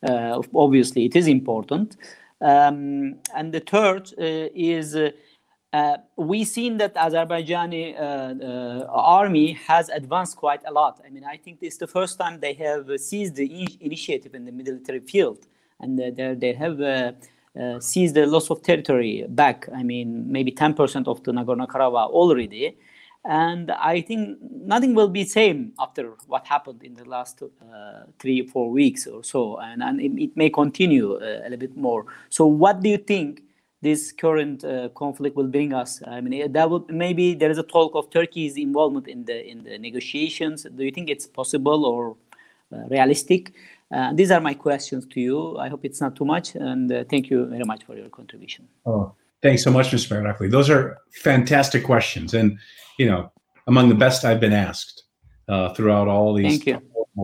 [0.08, 1.98] uh, obviously, it is important.
[2.41, 10.38] Um, and the third uh, is uh, we've seen that Azerbaijani uh, army has advanced
[10.38, 10.99] quite a lot.
[11.06, 14.34] I mean, I think this is the first time they have seized the in initiative
[14.34, 15.45] in the military field,
[15.80, 19.67] and they have uh, sees the loss of territory back.
[19.75, 22.78] I mean, maybe 10% of the Nagorno-Karabakh already.
[23.26, 28.48] And I think nothing will be same after what happened in the last uh, three,
[28.48, 29.58] four weeks or so.
[29.58, 32.06] And, and it, it may continue uh, a little bit more.
[32.30, 33.42] So what do you think
[33.82, 36.02] this current uh, conflict will bring us.
[36.06, 39.64] I mean, that would maybe there is a talk of Turkey's involvement in the in
[39.64, 40.64] the negotiations.
[40.64, 42.18] Do you think it's possible or
[42.74, 43.54] uh, realistic?
[43.92, 45.58] Uh, these are my questions to you.
[45.58, 48.68] I hope it's not too much, and uh, thank you very much for your contribution.
[48.86, 50.21] Oh, thanks so much, Mr.
[50.21, 50.49] Merakli.
[50.49, 52.58] Those are fantastic questions, and
[52.97, 53.32] you know,
[53.67, 55.04] among the best I've been asked
[55.47, 56.63] uh, throughout all these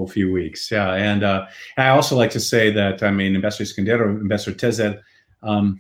[0.06, 0.70] few weeks.
[0.70, 1.46] Yeah, and uh,
[1.78, 5.00] I also like to say that I mean, Ambassador Iskandarov, Ambassador Tezel.
[5.42, 5.80] Um,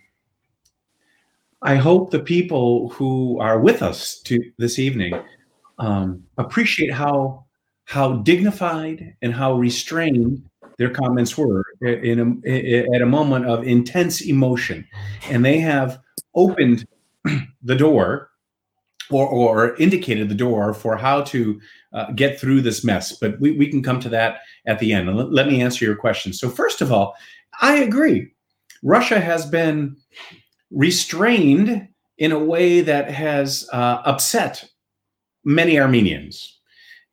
[1.62, 5.20] I hope the people who are with us to this evening
[5.80, 7.46] um, appreciate how
[7.86, 10.44] how dignified and how restrained
[10.78, 14.88] their comments were in a, at a moment of intense emotion,
[15.30, 16.00] and they have
[16.36, 16.88] opened
[17.64, 18.30] the door
[19.10, 21.60] or, or indicated the door for how to
[21.94, 23.14] uh, get through this mess.
[23.14, 25.16] But we, we can come to that at the end.
[25.16, 26.34] Let, let me answer your question.
[26.34, 27.16] So, first of all,
[27.62, 28.32] I agree.
[28.84, 29.96] Russia has been
[30.72, 34.70] restrained in a way that has uh, upset
[35.44, 36.60] many Armenians.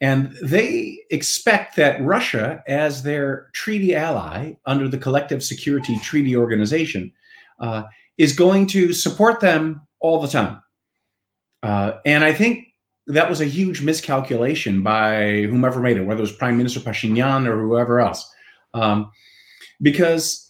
[0.01, 7.13] And they expect that Russia, as their treaty ally under the Collective Security Treaty Organization,
[7.61, 7.85] uh,
[8.19, 10.63] is going to support them all the time.
[11.63, 12.67] Uh, and I think
[13.07, 17.47] that was a huge miscalculation by whomever made it, whether it was Prime Minister Pashinyan
[17.47, 18.31] or whoever else.
[18.75, 19.11] Um,
[19.81, 20.49] because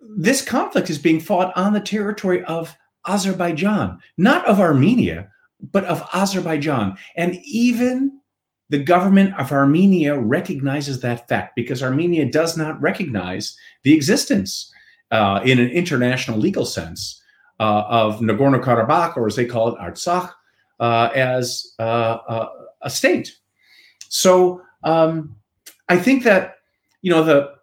[0.00, 2.76] this conflict is being fought on the territory of
[3.06, 5.30] Azerbaijan, not of Armenia,
[5.72, 6.96] but of Azerbaijan.
[7.16, 8.20] And even
[8.68, 14.72] the government of Armenia recognizes that fact because Armenia does not recognize the existence
[15.10, 17.20] uh, in an international legal sense
[17.58, 20.32] uh, of Nagorno Karabakh, or as they call it, Artsakh,
[20.80, 22.48] uh, as uh, uh,
[22.82, 23.36] a state.
[24.08, 25.36] So um,
[25.88, 26.56] I think that
[27.02, 27.54] you know the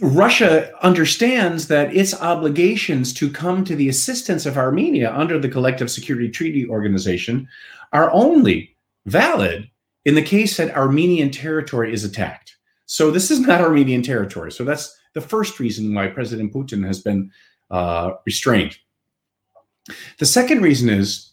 [0.00, 5.90] Russia understands that its obligations to come to the assistance of Armenia under the Collective
[5.90, 7.48] Security Treaty Organization
[7.92, 9.70] are only valid
[10.04, 12.56] in the case that Armenian territory is attacked.
[12.86, 14.52] So this is not Armenian territory.
[14.52, 17.30] So that's the first reason why President Putin has been
[17.70, 18.76] uh, restrained.
[20.18, 21.32] The second reason is,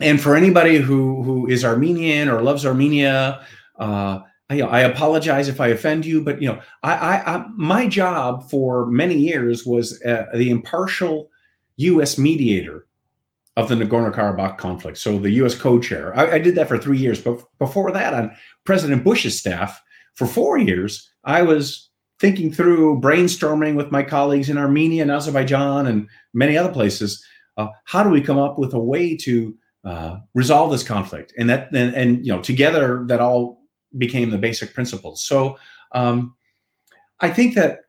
[0.00, 3.44] and for anybody who who is Armenian or loves Armenia,
[3.78, 7.86] uh, I, I, apologize if I offend you, but you know, I, I, I my
[7.86, 11.30] job for many years was uh, the impartial
[11.76, 12.18] U.S.
[12.18, 12.86] mediator
[13.56, 14.98] of the Nagorno-Karabakh conflict.
[14.98, 15.56] So the U.S.
[15.56, 16.16] co-chair.
[16.16, 19.82] I, I, did that for three years, but before that, on President Bush's staff
[20.14, 21.87] for four years, I was
[22.20, 27.24] thinking through, brainstorming with my colleagues in Armenia and Azerbaijan and many other places.
[27.56, 31.32] Uh, how do we come up with a way to uh, resolve this conflict?
[31.38, 33.62] And that, and, and you know, together that all
[33.96, 35.24] became the basic principles.
[35.24, 35.58] So
[35.92, 36.34] um,
[37.20, 37.80] I think that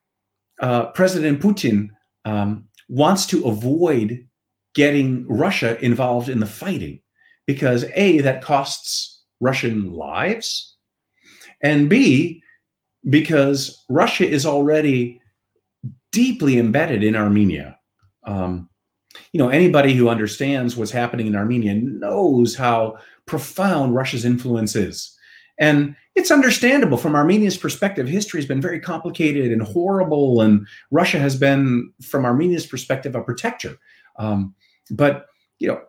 [0.59, 1.89] uh, President Putin
[2.25, 4.27] um, wants to avoid
[4.75, 7.01] getting Russia involved in the fighting
[7.45, 10.75] because A, that costs Russian lives,
[11.61, 12.43] and B,
[13.07, 15.21] because Russia is already
[16.11, 17.77] deeply embedded in Armenia.
[18.23, 18.69] Um,
[19.31, 25.15] you know, anybody who understands what's happening in Armenia knows how profound Russia's influence is.
[25.59, 28.07] And it's understandable from Armenia's perspective.
[28.07, 33.21] History has been very complicated and horrible, and Russia has been, from Armenia's perspective, a
[33.21, 33.77] protector.
[34.17, 34.55] Um,
[34.89, 35.27] but
[35.59, 35.81] you know,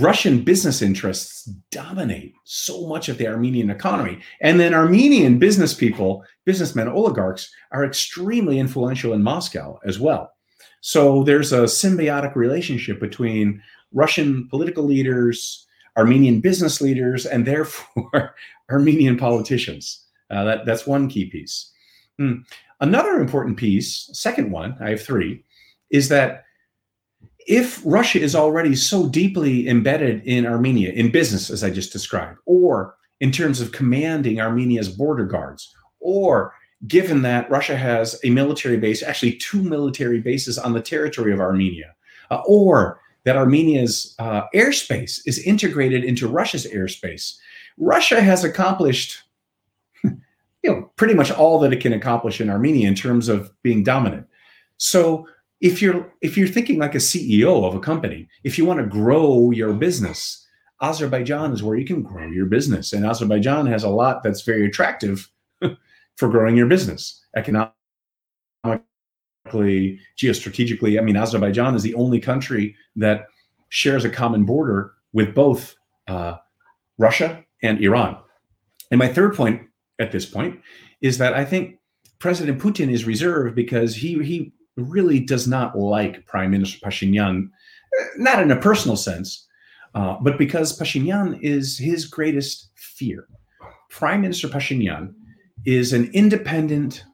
[0.00, 6.24] Russian business interests dominate so much of the Armenian economy, and then Armenian business people,
[6.46, 10.32] businessmen, oligarchs, are extremely influential in Moscow as well.
[10.80, 15.66] So there's a symbiotic relationship between Russian political leaders,
[15.98, 18.34] Armenian business leaders, and therefore
[18.70, 20.06] Armenian politicians.
[20.30, 21.70] Uh, that, that's one key piece.
[22.18, 22.36] Hmm.
[22.80, 25.44] Another important piece, second one, I have three,
[25.90, 26.44] is that
[27.46, 32.38] if Russia is already so deeply embedded in Armenia, in business, as I just described,
[32.46, 36.54] or in terms of commanding Armenia's border guards, or
[36.86, 41.40] given that Russia has a military base, actually two military bases on the territory of
[41.40, 41.94] Armenia,
[42.30, 47.36] uh, or that Armenia's uh, airspace is integrated into Russia's airspace.
[47.78, 49.22] Russia has accomplished,
[50.04, 50.20] you
[50.64, 54.26] know, pretty much all that it can accomplish in Armenia in terms of being dominant.
[54.78, 55.28] So
[55.62, 58.86] if you're if you're thinking like a CEO of a company, if you want to
[58.86, 60.44] grow your business,
[60.82, 64.66] Azerbaijan is where you can grow your business, and Azerbaijan has a lot that's very
[64.66, 65.30] attractive
[66.16, 67.72] for growing your business economically
[70.20, 70.98] geostrategically.
[70.98, 73.26] I mean, Azerbaijan is the only country that
[73.68, 75.76] shares a common border with both
[76.08, 76.36] uh,
[76.98, 78.18] Russia and Iran.
[78.90, 79.62] And my third point
[80.00, 80.60] at this point
[81.00, 81.78] is that I think
[82.18, 87.48] President Putin is reserved because he he really does not like Prime Minister Pashinyan,
[87.98, 89.46] eh, not in a personal sense,
[89.94, 93.26] uh, but because Pashinyan is his greatest fear.
[93.90, 95.12] Prime Minister Pashinyan
[95.66, 97.04] is an independent,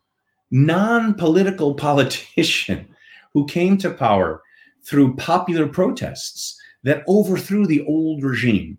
[0.51, 2.89] non political politician
[3.33, 4.43] who came to power
[4.85, 8.79] through popular protests that overthrew the old regime.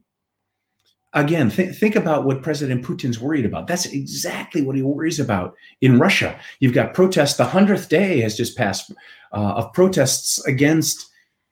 [1.13, 3.65] Again, th- think about what President Putin's worried about.
[3.65, 6.39] That's exactly what he worries about in Russia.
[6.59, 7.37] You've got protests.
[7.37, 8.91] The 100th day has just passed
[9.33, 11.09] uh, of protests against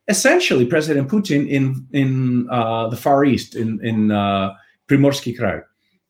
[0.07, 4.53] essentially President Putin in in uh, the Far East, in in uh,
[4.87, 5.63] Primorsky Krai.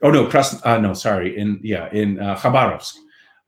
[0.03, 2.95] Oh no, Kras- uh, no, sorry, in yeah, in uh, Khabarovsk.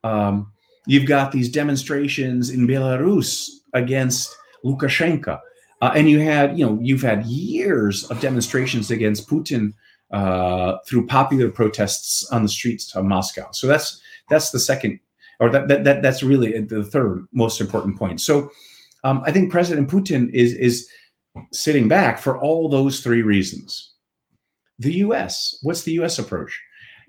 [0.03, 0.51] Um,
[0.87, 4.35] you've got these demonstrations in Belarus against
[4.65, 5.39] Lukashenko,
[5.81, 9.73] uh, and you had you know you've had years of demonstrations against Putin
[10.11, 13.49] uh, through popular protests on the streets of Moscow.
[13.51, 14.99] So that's that's the second,
[15.39, 18.21] or that, that, that that's really the third most important point.
[18.21, 18.49] So
[19.03, 20.89] um, I think President Putin is is
[21.53, 23.93] sitting back for all those three reasons.
[24.79, 25.57] The U.S.
[25.61, 26.19] What's the U.S.
[26.19, 26.59] approach?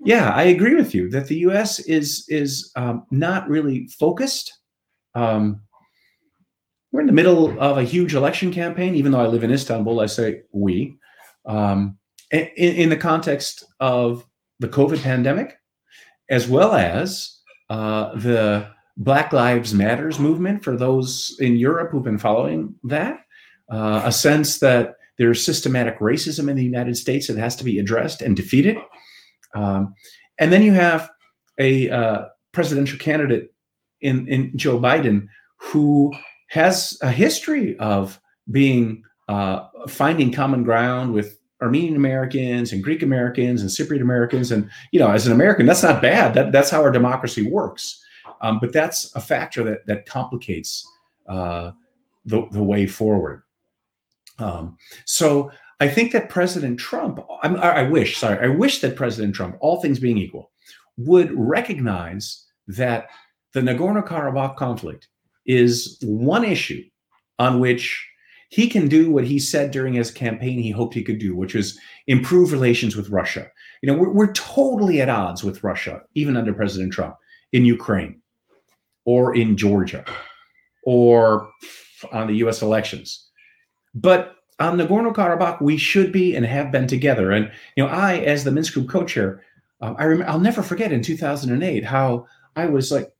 [0.03, 1.79] Yeah, I agree with you that the U.S.
[1.79, 4.59] is is um, not really focused.
[5.15, 5.61] Um,
[6.91, 8.95] we're in the middle of a huge election campaign.
[8.95, 10.97] Even though I live in Istanbul, I say we.
[11.45, 11.97] Um,
[12.31, 14.25] in, in, the context of
[14.59, 15.57] the COVID pandemic,
[16.29, 18.67] as well as uh, the
[18.97, 23.19] Black Lives Matters movement for those in Europe who've been following that,
[23.71, 27.79] uh, a sense that there's systematic racism in the United States that has to be
[27.79, 28.77] addressed and defeated.
[29.53, 29.93] Um,
[30.39, 31.09] and then you have
[31.59, 33.53] a uh, presidential candidate
[34.01, 35.27] in, in Joe Biden
[35.57, 36.13] who
[36.49, 38.19] has a history of
[38.49, 44.51] being uh, finding common ground with Armenian Americans and Greek Americans and Cypriot Americans.
[44.51, 46.33] And, you know, as an American, that's not bad.
[46.33, 48.03] That, that's how our democracy works.
[48.41, 50.87] Um, but that's a factor that, that complicates
[51.27, 51.71] uh,
[52.25, 53.43] the, the way forward.
[54.39, 59.35] Um, so I think that President Trump, I'm, I wish, sorry, I wish that President
[59.35, 60.51] Trump, all things being equal,
[60.97, 63.09] would recognize that
[63.53, 65.07] the Nagorno Karabakh conflict
[65.45, 66.83] is one issue
[67.39, 68.07] on which
[68.51, 71.55] he can do what he said during his campaign he hoped he could do, which
[71.55, 73.47] is improve relations with Russia.
[73.81, 77.15] You know, we're, we're totally at odds with Russia, even under President Trump,
[77.53, 78.21] in Ukraine
[79.05, 80.03] or in Georgia
[80.83, 81.49] or
[82.11, 83.29] on the US elections.
[83.95, 87.31] But on Nagorno Karabakh, we should be and have been together.
[87.31, 89.41] And, you know, I, as the Minsk Group co chair,
[89.79, 92.27] um, I'll never forget in 2008 how
[92.57, 93.13] I was like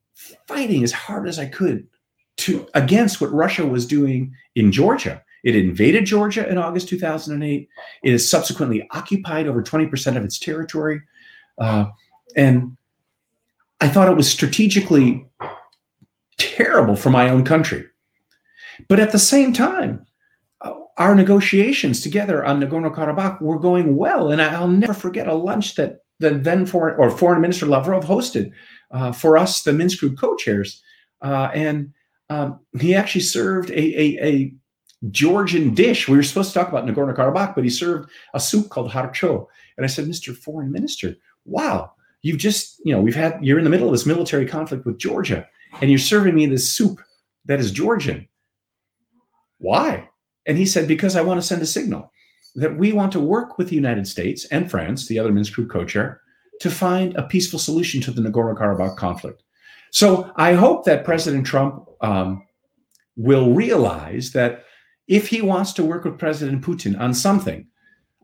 [0.46, 1.88] fighting as hard as I could
[2.38, 5.22] to against what Russia was doing in Georgia.
[5.44, 7.68] It invaded Georgia in August 2008.
[8.04, 11.02] It has subsequently occupied over 20% of its territory.
[11.58, 11.86] Uh,
[12.36, 12.78] and
[13.80, 15.28] I thought it was strategically
[16.38, 17.86] terrible for my own country.
[18.88, 20.06] But at the same time,
[20.62, 24.32] uh, our negotiations together on Nagorno Karabakh were going well.
[24.32, 28.52] And I'll never forget a lunch that the then foreign or foreign minister Lavrov hosted
[28.92, 30.82] uh, for us, the Minsk group co-chairs.
[31.22, 31.94] Uh, and
[32.32, 34.54] um, he actually served a, a, a,
[35.10, 36.08] Georgian dish.
[36.08, 39.48] We were supposed to talk about Nagorno Karabakh, but he served a soup called harcho.
[39.76, 40.36] And I said, Mr.
[40.38, 44.06] Foreign Minister, wow, you've just, you know, we've had, you're in the middle of this
[44.06, 45.48] military conflict with Georgia,
[45.82, 47.02] and you're serving me this soup
[47.46, 48.28] that is Georgian.
[49.58, 50.08] Why?
[50.46, 52.12] And he said, because I want to send a signal
[52.54, 55.72] that we want to work with the United States and France, the other Minsk group
[55.72, 56.22] co chair,
[56.60, 59.42] to find a peaceful solution to the Nagorno Karabakh conflict.
[59.92, 62.46] So I hope that President Trump um,
[63.16, 64.64] will realize that
[65.08, 67.68] if he wants to work with President Putin on something,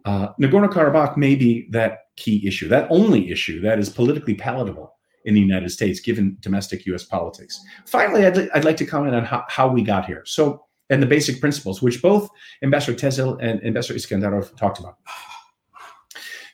[0.05, 4.93] uh, Nagorno Karabakh may be that key issue, that only issue that is politically palatable
[5.25, 7.59] in the United States, given domestic US politics.
[7.85, 10.23] Finally, I'd, li- I'd like to comment on how, how, we got here.
[10.25, 12.29] So, and the basic principles, which both
[12.63, 14.95] Ambassador Tezel and Ambassador Iskandarov talked about.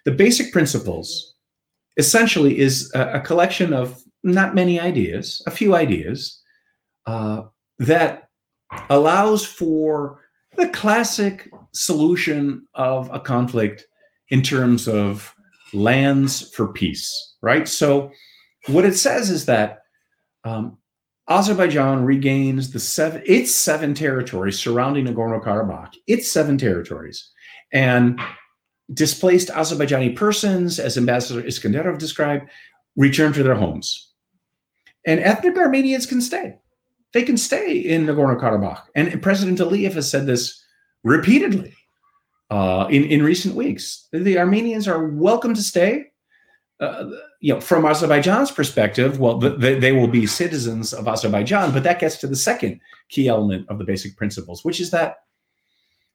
[0.05, 1.35] The basic principles
[1.97, 6.41] essentially is a, a collection of not many ideas, a few ideas
[7.05, 7.43] uh,
[7.79, 8.29] that
[8.89, 10.21] allows for
[10.55, 13.85] the classic solution of a conflict
[14.29, 15.33] in terms of
[15.73, 17.67] lands for peace, right?
[17.67, 18.11] So,
[18.67, 19.79] what it says is that
[20.45, 20.77] um,
[21.27, 27.29] Azerbaijan regains the seven its seven territories surrounding Nagorno Karabakh, its seven territories,
[27.73, 28.19] and
[28.93, 32.49] displaced Azerbaijani persons, as Ambassador Iskandarov described,
[32.95, 34.12] return to their homes
[35.05, 36.55] and ethnic Armenians can stay.
[37.13, 38.81] They can stay in Nagorno Karabakh.
[38.95, 40.63] And President Aliyev has said this
[41.03, 41.75] repeatedly
[42.49, 44.07] uh, in, in recent weeks.
[44.11, 46.11] The Armenians are welcome to stay.
[46.83, 51.83] uh, you know, from Azerbaijan's perspective, well, they, they will be citizens of Azerbaijan, but
[51.83, 52.79] that gets to the second
[53.09, 55.17] key element of the basic principles, which is that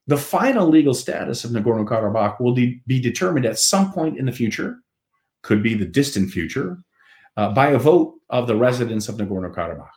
[0.07, 4.27] the final legal status of Nagorno Karabakh will de- be determined at some point in
[4.27, 4.79] the future,
[5.43, 6.79] could be the distant future,
[7.39, 9.89] uh, by a vote of the residents of Nagorno Karabakh.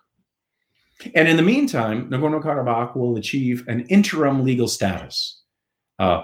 [1.16, 5.42] And in the meantime, Nagorno Karabakh will achieve an interim legal status.
[5.98, 6.22] Uh,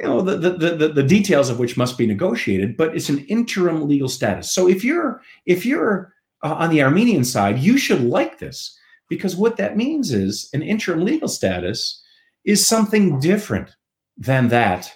[0.00, 3.18] you know, the, the, the, the, details of which must be negotiated, but it's an
[3.26, 4.50] interim legal status.
[4.50, 8.78] So if you're if you're uh, on the Armenian side, you should like this
[9.08, 12.02] because what that means is an interim legal status
[12.44, 13.74] is something different
[14.16, 14.92] than that.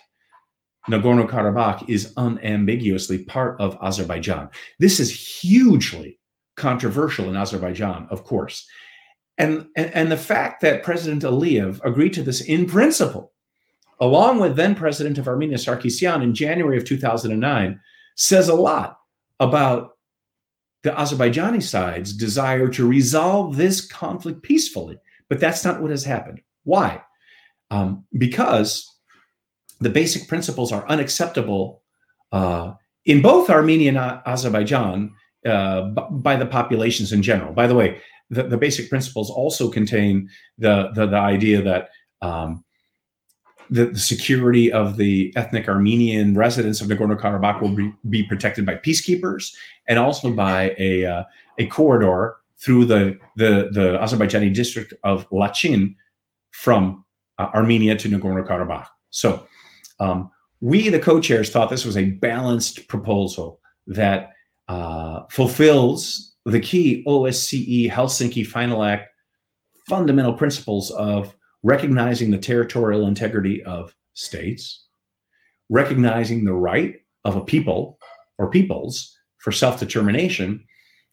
[0.90, 4.48] Nagorno Karabakh is unambiguously part of Azerbaijan.
[4.78, 6.18] This is hugely
[6.56, 8.66] controversial in Azerbaijan, of course.
[9.38, 13.32] And, and, and the fact that President Aliyev agreed to this in principle
[14.02, 17.80] along with then president of Armenia, Sarkisyan, in January of 2009,
[18.16, 18.98] says a lot
[19.38, 19.92] about
[20.82, 24.98] the Azerbaijani side's desire to resolve this conflict peacefully.
[25.28, 26.40] But that's not what has happened.
[26.64, 27.00] Why?
[27.70, 28.91] Um, because
[29.82, 31.82] the basic principles are unacceptable
[32.30, 32.72] uh,
[33.04, 35.12] in both Armenia and Azerbaijan
[35.46, 37.52] uh, by the populations in general.
[37.52, 41.90] By the way, the, the basic principles also contain the, the, the idea that
[42.22, 42.64] um,
[43.68, 48.64] the, the, security of the ethnic Armenian residents of Nagorno Karabakh will be, be protected
[48.64, 49.52] by peacekeepers
[49.88, 51.24] and also by a, uh,
[51.58, 55.96] a corridor through the, the, the Azerbaijani district of Lachin
[56.52, 57.04] from
[57.38, 58.86] uh, Armenia to Nagorno Karabakh.
[59.10, 59.46] So
[60.00, 60.30] um,
[60.60, 64.30] we, the co-chairs, thought this was a balanced proposal that
[64.68, 69.08] uh, fulfills the key OSCE Helsinki Final Act
[69.88, 74.86] fundamental principles of recognizing the territorial integrity of states,
[75.68, 77.98] recognizing the right of a people
[78.38, 80.64] or peoples for self determination,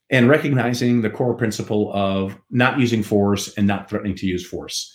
[0.09, 4.91] and recognizing the core principle of not using force and not threatening to use force.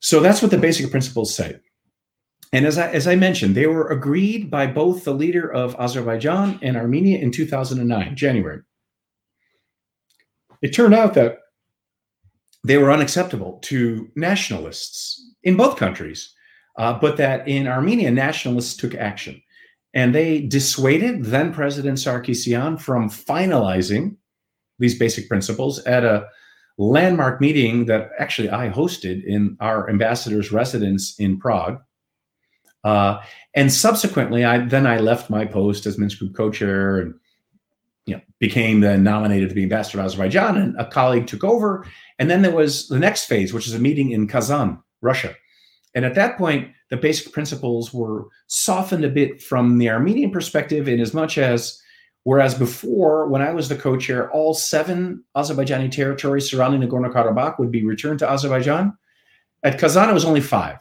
[0.00, 1.58] So that's what the basic principles say.
[2.52, 6.58] And as I, as I mentioned, they were agreed by both the leader of Azerbaijan
[6.62, 8.60] and Armenia in 2009, January.
[10.60, 11.38] It turned out that
[12.64, 16.32] they were unacceptable to nationalists in both countries,
[16.78, 19.42] uh, but that in Armenia, nationalists took action.
[19.94, 24.16] And they dissuaded then President Sarkisian from finalizing
[24.78, 26.26] these basic principles at a
[26.78, 31.78] landmark meeting that actually I hosted in our ambassador's residence in Prague.
[32.84, 33.20] Uh,
[33.54, 37.14] and subsequently, I then I left my post as Minsk Group co-chair and
[38.06, 41.86] you know, became then nominated to be ambassador of Azerbaijan, and a colleague took over.
[42.18, 45.34] And then there was the next phase, which is a meeting in Kazan, Russia.
[45.94, 50.88] And at that point, the basic principles were softened a bit from the Armenian perspective,
[50.88, 51.80] in as much as
[52.24, 57.70] whereas before, when I was the co-chair, all seven Azerbaijani territories surrounding Nagorno Karabakh would
[57.70, 58.96] be returned to Azerbaijan.
[59.62, 60.78] At Kazan, it was only five.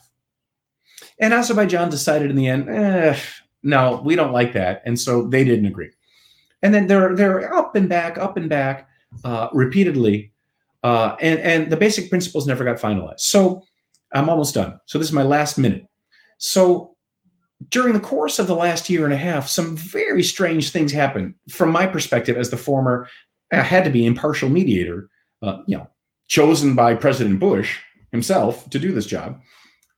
[1.22, 3.18] And Azerbaijan decided in the end, eh,
[3.64, 4.82] no, we don't like that.
[4.86, 5.92] And so they didn't agree
[6.62, 8.88] and then they're they're up and back, up and back,
[9.24, 10.32] uh, repeatedly,
[10.84, 13.22] uh, and and the basic principles never got finalized.
[13.22, 13.64] So
[14.14, 14.80] I'm almost done.
[14.86, 15.88] So this is my last minute.
[16.38, 16.96] So
[17.70, 21.36] during the course of the last year and a half, some very strange things happened
[21.50, 23.08] from my perspective as the former.
[23.52, 25.10] I had to be impartial mediator,
[25.42, 25.88] uh, you know,
[26.28, 27.80] chosen by President Bush
[28.12, 29.40] himself to do this job.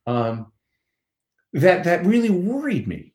[0.06, 0.52] Um,
[1.54, 3.12] that that really worried me.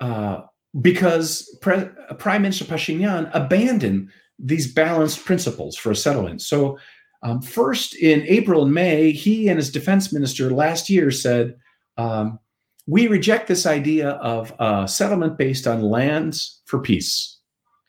[0.00, 0.42] Uh,
[0.80, 6.42] because Pre- Prime Minister Pashinyan abandoned these balanced principles for a settlement.
[6.42, 6.78] So,
[7.22, 11.56] um, first in April and May, he and his defense minister last year said,
[11.98, 12.38] um,
[12.86, 17.38] We reject this idea of a settlement based on lands for peace.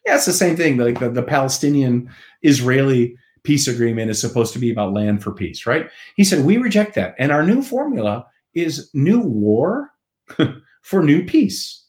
[0.06, 0.78] Yeah, it's the same thing.
[0.78, 2.10] Like the, the Palestinian
[2.42, 5.90] Israeli peace agreement is supposed to be about land for peace, right?
[6.16, 7.16] He said, We reject that.
[7.18, 9.92] And our new formula is new war
[10.82, 11.86] for new peace.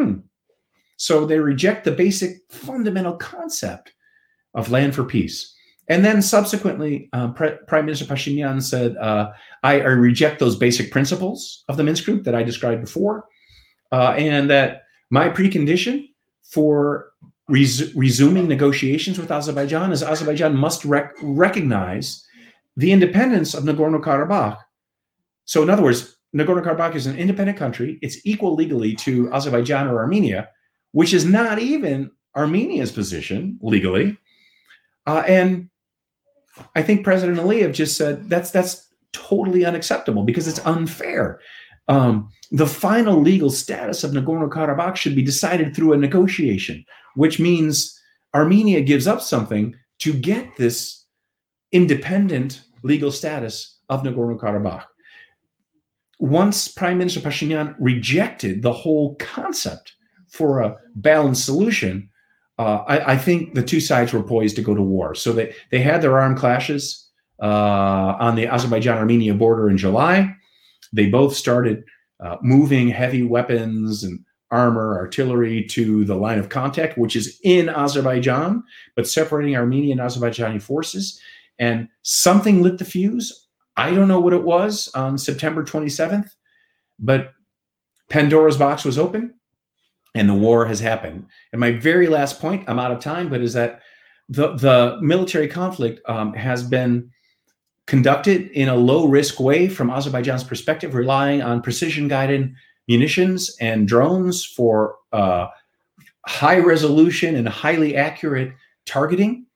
[0.00, 0.20] Hmm.
[0.96, 3.92] So they reject the basic fundamental concept
[4.54, 5.54] of land for peace.
[5.88, 9.30] And then subsequently, uh, Pre- Prime Minister Pashinyan said, uh,
[9.64, 13.24] I, I, reject those basic principles of the Minsk Group that I described before,
[13.90, 16.06] uh, and that my precondition
[16.44, 17.10] for
[17.48, 22.24] res- resuming negotiations with Azerbaijan is Azerbaijan must rec- recognize
[22.76, 24.58] the independence of Nagorno Karabakh.
[25.44, 27.98] So, in other words, Nagorno Karabakh is an independent country.
[28.02, 30.48] It's equal legally to Azerbaijan or Armenia,
[30.92, 34.16] which is not even Armenia's position legally.
[35.06, 35.68] Uh, and
[36.76, 41.40] I think President Aliyev just said that's that's totally unacceptable because it's unfair.
[41.90, 46.84] um, the final legal status of Nagorno Karabakh should be decided through a negotiation,
[47.16, 48.00] which means
[48.34, 51.04] Armenia gives up something to get this
[51.72, 54.84] independent legal status of Nagorno Karabakh.
[56.20, 59.94] Once Prime Minister Pashinyan rejected the whole concept
[60.28, 62.10] for a balanced solution,
[62.58, 65.14] uh, I, I, think the two sides were poised to go to war.
[65.14, 67.08] So they, they had their armed clashes
[67.42, 70.36] uh, on the Azerbaijan Armenia border in July.
[70.92, 71.84] They both started
[72.22, 77.70] uh, moving heavy weapons and armor, artillery to the line of contact, which is in
[77.70, 78.62] Azerbaijan,
[78.94, 81.18] but separating Armenian and Azerbaijani forces.
[81.58, 83.48] And something lit the fuse.
[83.80, 86.28] I don't know what it was on September 27th,
[86.98, 87.32] but
[88.10, 89.32] Pandora's box was open
[90.14, 91.26] and the war has happened.
[91.52, 93.80] And my very last point, I'm out of time, but is that
[94.28, 97.10] the, the military conflict um, has been
[97.86, 102.52] conducted in a low risk way from Azerbaijan's perspective, relying on precision guided
[102.86, 105.46] munitions and drones for uh,
[106.26, 108.52] high resolution and highly accurate
[108.84, 109.46] targeting.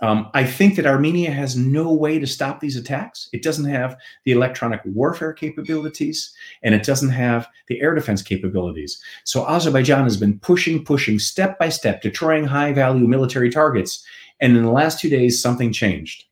[0.00, 3.28] Um, I think that Armenia has no way to stop these attacks.
[3.32, 6.32] It doesn't have the electronic warfare capabilities
[6.62, 9.02] and it doesn't have the air defense capabilities.
[9.24, 14.04] So Azerbaijan has been pushing, pushing step by step, destroying high value military targets.
[14.40, 16.24] And in the last two days, something changed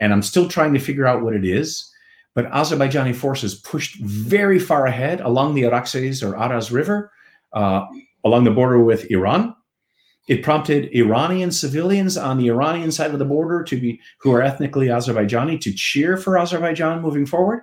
[0.00, 1.92] and I'm still trying to figure out what it is.
[2.34, 7.10] But Azerbaijani forces pushed very far ahead along the Araxes or Aras River,
[7.52, 7.84] uh,
[8.24, 9.54] along the border with Iran.
[10.28, 14.42] It prompted Iranian civilians on the Iranian side of the border to be who are
[14.42, 17.62] ethnically Azerbaijani to cheer for Azerbaijan moving forward.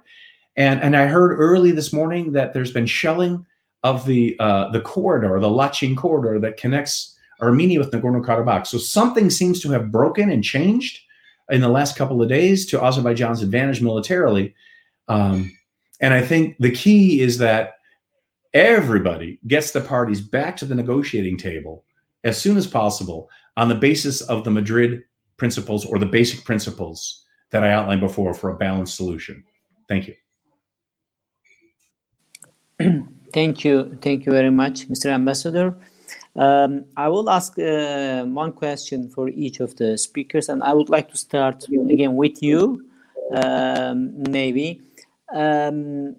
[0.57, 3.45] And and I heard early this morning that there's been shelling
[3.84, 8.66] of the uh, the corridor, the Lachin corridor that connects Armenia with Nagorno Karabakh.
[8.66, 10.99] So something seems to have broken and changed
[11.51, 14.55] in the last couple of days to Azerbaijan's advantage militarily.
[15.07, 15.55] Um,
[16.01, 17.74] and I think the key is that
[18.53, 21.84] everybody gets the parties back to the negotiating table
[22.26, 25.04] as soon as possible on the basis of the Madrid
[25.38, 29.44] principles or the basic principles that I outlined before for a balanced solution.
[29.88, 30.16] Thank you.
[33.34, 33.98] Thank you.
[34.02, 35.08] Thank you very much, Mr.
[35.08, 35.78] Ambassador.
[36.36, 40.90] Um, I will ask uh, one question for each of the speakers, and I would
[40.90, 42.86] like to start again with you,
[43.34, 44.82] um, maybe.
[45.34, 46.16] Um,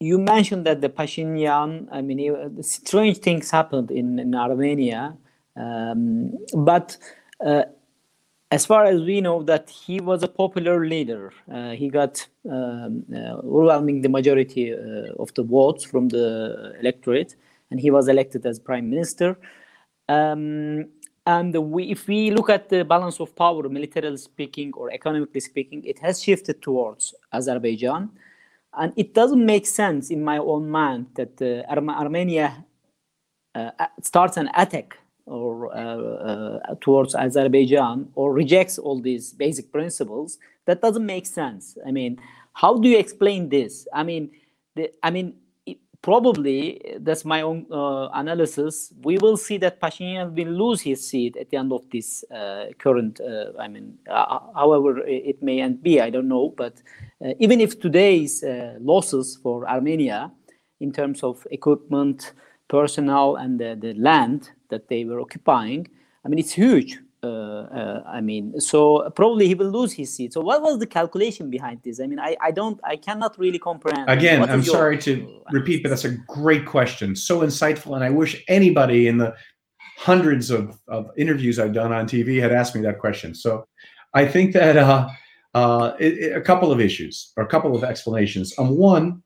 [0.00, 5.16] you mentioned that the Pashinyan, I mean, strange things happened in, in Armenia,
[5.56, 6.96] um, but
[7.44, 7.64] uh,
[8.50, 11.32] as far as we know that he was a popular leader.
[11.52, 17.36] Uh, he got um, uh, overwhelming the majority uh, of the votes from the electorate
[17.70, 19.38] and he was elected as prime minister.
[20.08, 20.86] Um,
[21.26, 25.84] and we, if we look at the balance of power, militarily speaking or economically speaking,
[25.84, 28.10] it has shifted towards Azerbaijan.
[28.76, 32.64] And it doesn't make sense in my own mind that uh, Armenia
[33.54, 33.70] uh,
[34.02, 34.96] starts an attack
[35.26, 40.38] or uh, towards Azerbaijan or rejects all these basic principles.
[40.66, 41.76] That doesn't make sense.
[41.86, 42.20] I mean,
[42.52, 43.88] how do you explain this?
[43.92, 44.30] I mean,
[44.76, 45.34] the, I mean,
[46.02, 48.92] probably that's my own uh, analysis.
[49.02, 52.66] We will see that Pashinyan will lose his seat at the end of this uh,
[52.78, 53.20] current.
[53.20, 56.54] Uh, I mean, however it may end be, I don't know.
[56.56, 56.82] But
[57.38, 60.32] even if today's uh, losses for Armenia,
[60.80, 62.32] in terms of equipment,
[62.68, 65.86] personnel, and the, the land that they were occupying,
[66.24, 66.98] I mean, it's huge.
[67.22, 70.32] Uh, uh, I mean, so probably he will lose his seat.
[70.32, 72.00] So what was the calculation behind this?
[72.00, 74.08] I mean, I, I don't, I cannot really comprehend.
[74.08, 77.14] Again, I'm sorry to repeat, but that's a great question.
[77.14, 77.94] So insightful.
[77.94, 79.34] And I wish anybody in the
[79.98, 83.34] hundreds of, of interviews I've done on TV had asked me that question.
[83.34, 83.66] So
[84.14, 85.10] I think that uh,
[85.54, 88.54] uh, it, it, a couple of issues or a couple of explanations.
[88.58, 89.22] Um, one,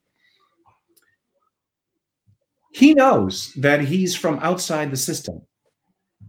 [2.73, 5.43] he knows that he's from outside the system.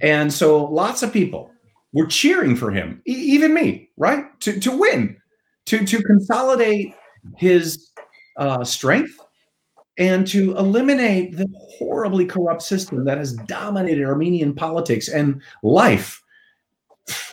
[0.01, 1.51] And so lots of people
[1.93, 4.25] were cheering for him, e- even me, right?
[4.41, 5.17] To, to win,
[5.67, 6.93] to, to consolidate
[7.37, 7.91] his
[8.37, 9.17] uh, strength
[9.97, 16.21] and to eliminate the horribly corrupt system that has dominated Armenian politics and life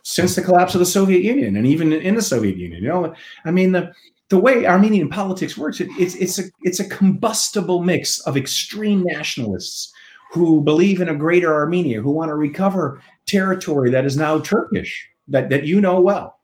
[0.03, 2.83] since the collapse of the Soviet Union and even in the Soviet Union.
[2.83, 3.15] You know,
[3.45, 3.93] I mean, the,
[4.29, 9.03] the way Armenian politics works, it, it's, it's, a, it's a combustible mix of extreme
[9.05, 9.93] nationalists
[10.33, 15.09] who believe in a greater Armenia, who want to recover territory that is now Turkish,
[15.29, 16.39] that, that you know well,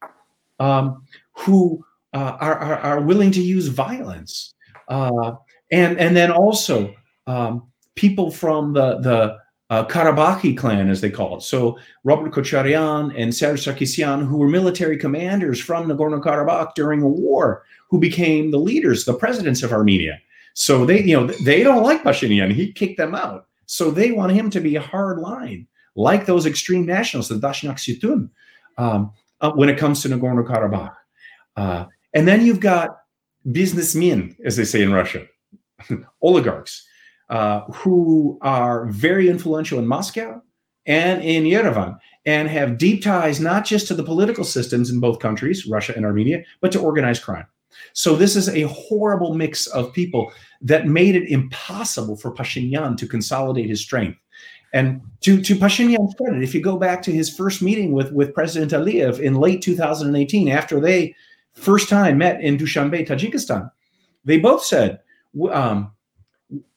[0.60, 1.02] um,
[1.32, 4.54] who uh, are, are, are, willing to use violence.
[4.88, 5.32] Uh,
[5.70, 6.94] and, and then also
[7.26, 9.38] um, people from the, the
[9.70, 11.42] uh, Karabakhi clan, as they call it.
[11.42, 17.64] So Robert Kocharyan and Serge Sarkisyan, who were military commanders from Nagorno-Karabakh during a war,
[17.90, 20.20] who became the leaders, the presidents of Armenia.
[20.54, 22.52] So they, you know, they don't like Pashinyan.
[22.52, 23.46] He kicked them out.
[23.66, 28.30] So they want him to be a hard line, like those extreme nationalists, the Dashnaktsutyun,
[28.78, 30.96] um, uh, when it comes to Nagorno Karabakh.
[31.56, 33.00] Uh, and then you've got
[33.52, 35.26] businessmen, as they say in Russia,
[36.22, 36.87] oligarchs,
[37.30, 40.42] uh, who are very influential in Moscow
[40.86, 45.18] and in Yerevan and have deep ties not just to the political systems in both
[45.18, 47.46] countries, Russia and Armenia, but to organized crime.
[47.92, 53.06] So this is a horrible mix of people that made it impossible for Pashinyan to
[53.06, 54.18] consolidate his strength.
[54.72, 58.34] And to, to Pashinyan's credit, if you go back to his first meeting with, with
[58.34, 61.14] President Aliyev in late 2018, after they
[61.54, 63.70] first time met in Dushanbe, Tajikistan,
[64.24, 65.00] they both said,
[65.50, 65.92] um,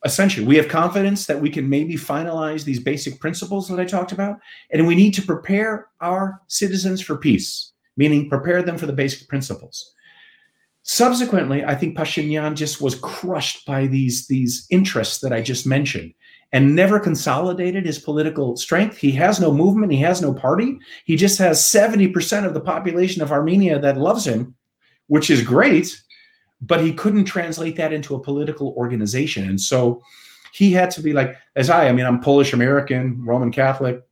[0.06, 4.12] essentially, we have confidence that we can maybe finalize these basic principles that I talked
[4.12, 4.38] about,
[4.72, 9.28] and we need to prepare our citizens for peace, meaning prepare them for the basic
[9.28, 9.94] principles.
[10.84, 16.14] Subsequently, I think Pashinyan just was crushed by these, these interests that I just mentioned
[16.54, 18.98] and never consolidated his political strength.
[18.98, 20.78] He has no movement, he has no party.
[21.06, 24.56] He just has 70% of the population of Armenia that loves him,
[25.08, 26.02] which is great,
[26.62, 29.48] but he couldn't translate that into a political organization.
[29.50, 30.02] And so
[30.54, 34.04] he had to be like, as I, I mean, I'm Polish American, Roman Catholic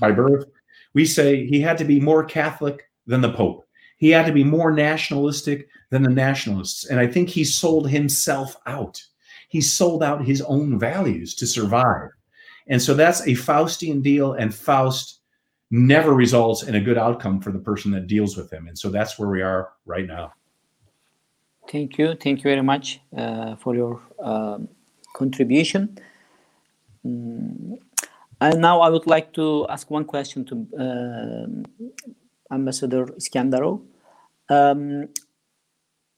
[0.00, 0.46] by birth.
[0.94, 3.64] We say he had to be more Catholic than the Pope.
[3.98, 6.86] He had to be more nationalistic than the nationalists.
[6.86, 9.02] And I think he sold himself out.
[9.48, 12.10] He sold out his own values to survive.
[12.68, 15.20] And so that's a Faustian deal, and Faust
[15.70, 18.66] never results in a good outcome for the person that deals with him.
[18.66, 20.32] And so that's where we are right now.
[21.70, 22.14] Thank you.
[22.14, 24.58] Thank you very much uh, for your uh,
[25.14, 25.98] contribution.
[27.04, 27.78] Mm.
[28.40, 33.82] And now I would like to ask one question to uh, Ambassador Iskandarov.
[34.48, 35.08] Um,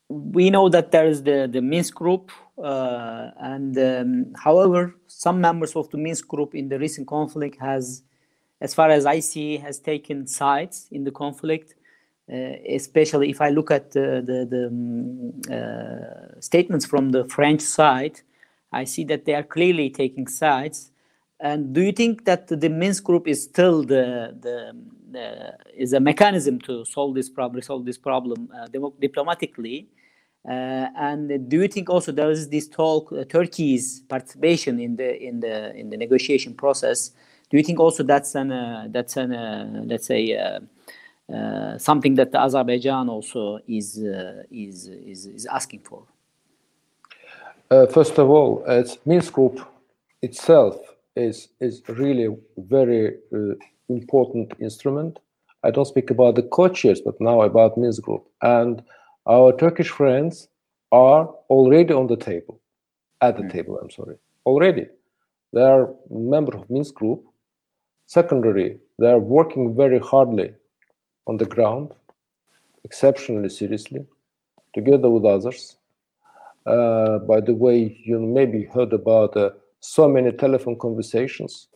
[0.08, 2.32] we know that there is the, the Minsk group,
[2.62, 8.02] uh, and um, however, some members of the Minsk group in the recent conflict has,
[8.60, 11.74] as far as I see, has taken sides in the conflict.
[12.30, 17.62] Uh, especially if I look at the, the, the um, uh, statements from the French
[17.62, 18.20] side,
[18.70, 20.90] I see that they are clearly taking sides.
[21.40, 26.60] And do you think that the Minsk group is still the, the, is a mechanism
[26.62, 28.66] to solve this problem, solve this problem uh,
[29.00, 29.88] diplomatically?
[30.46, 35.22] Uh, and do you think also there is this talk, uh, Turkey's participation in the
[35.22, 37.10] in the in the negotiation process?
[37.50, 40.36] Do you think also that's an uh, that's an let's say
[41.78, 43.98] something that Azerbaijan also is
[44.50, 46.02] is, is is asking for?
[47.92, 49.60] first of all, it's Minsk Group
[50.22, 50.76] itself
[51.16, 53.54] is is really a very uh,
[53.88, 55.18] important instrument.
[55.64, 58.24] I don't speak about the co-chairs, but now about Minsk Group.
[58.42, 58.82] And
[59.26, 60.48] our Turkish friends
[60.92, 62.60] are already on the table,
[63.20, 63.52] at the mm.
[63.52, 64.16] table, I'm sorry,
[64.46, 64.86] already.
[65.52, 67.24] They are member of Minsk Group.
[68.06, 70.54] Secondary, they are working very hardly
[71.28, 71.92] on the ground,
[72.84, 74.04] exceptionally seriously,
[74.74, 75.76] together with others.
[76.66, 79.50] Uh, by the way, you maybe heard about uh,
[79.80, 81.68] so many telephone conversations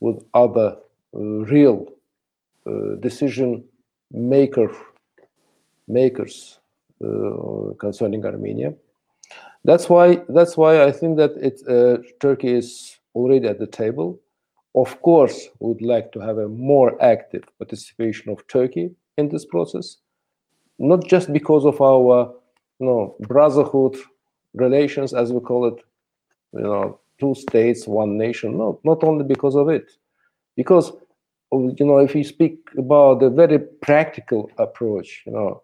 [0.00, 0.76] with other
[1.14, 1.86] uh, real
[2.66, 3.62] uh, decision
[4.10, 4.70] maker
[5.88, 6.58] makers
[7.04, 8.74] uh, concerning Armenia.
[9.64, 14.20] That's why that's why I think that it uh, Turkey is already at the table.
[14.76, 19.46] Of course, we would like to have a more active participation of Turkey in this
[19.46, 19.96] process,
[20.78, 22.34] not just because of our
[22.78, 23.96] you know brotherhood
[24.52, 25.82] relations, as we call it,
[26.52, 28.58] you know, two states, one nation.
[28.58, 29.90] No, not only because of it,
[30.56, 30.92] because
[31.52, 35.62] you know, if you speak about the very practical approach, you know,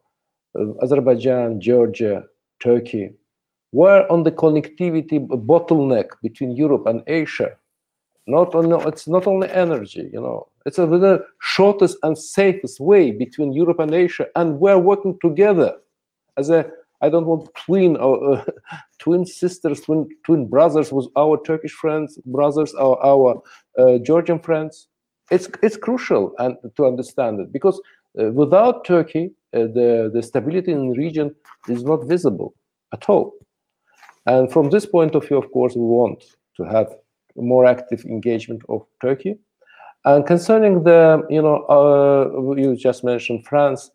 [0.83, 2.25] Azerbaijan, Georgia,
[2.61, 3.13] Turkey,
[3.73, 7.57] were on the connectivity bottleneck between Europe and Asia.
[8.27, 13.11] Not only it's not only energy, you know, it's a the shortest and safest way
[13.11, 15.77] between Europe and Asia, and we're working together
[16.37, 16.71] as a
[17.01, 18.45] I don't want twin or uh,
[19.01, 23.43] twin sisters, twin twin brothers with our Turkish friends, brothers, our our
[23.79, 24.89] uh, Georgian friends.
[25.31, 27.81] It's it's crucial and to understand it because
[28.21, 31.35] uh, without Turkey, uh, the the stability in the region
[31.69, 32.55] is not visible
[32.93, 33.33] at all.
[34.27, 36.23] And from this point of view, of course, we want
[36.57, 36.95] to have
[37.37, 39.39] more active engagement of Turkey.
[40.05, 43.91] And concerning the, you know, uh, you just mentioned France.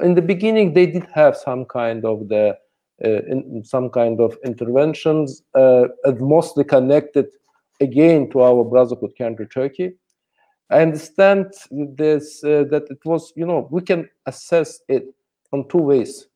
[0.00, 2.56] In the beginning, they did have some kind of the
[3.04, 5.88] uh, in, some kind of interventions, uh,
[6.20, 7.26] mostly connected
[7.80, 9.94] again to our brotherhood country, Turkey.
[10.70, 15.04] I understand this uh, that it was, you know, we can assess it
[15.52, 16.28] on two ways: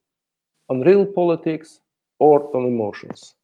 [0.68, 1.80] on real politics
[2.18, 3.34] or on emotions.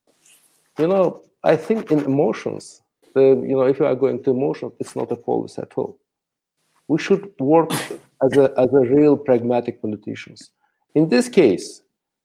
[0.79, 2.82] you know, I think in emotions,
[3.15, 5.99] the, you know, if you are going to emotions, it's not a policy at all.
[6.89, 7.71] We should work
[8.23, 10.51] as a, as a real pragmatic politicians.
[10.95, 11.83] In this case,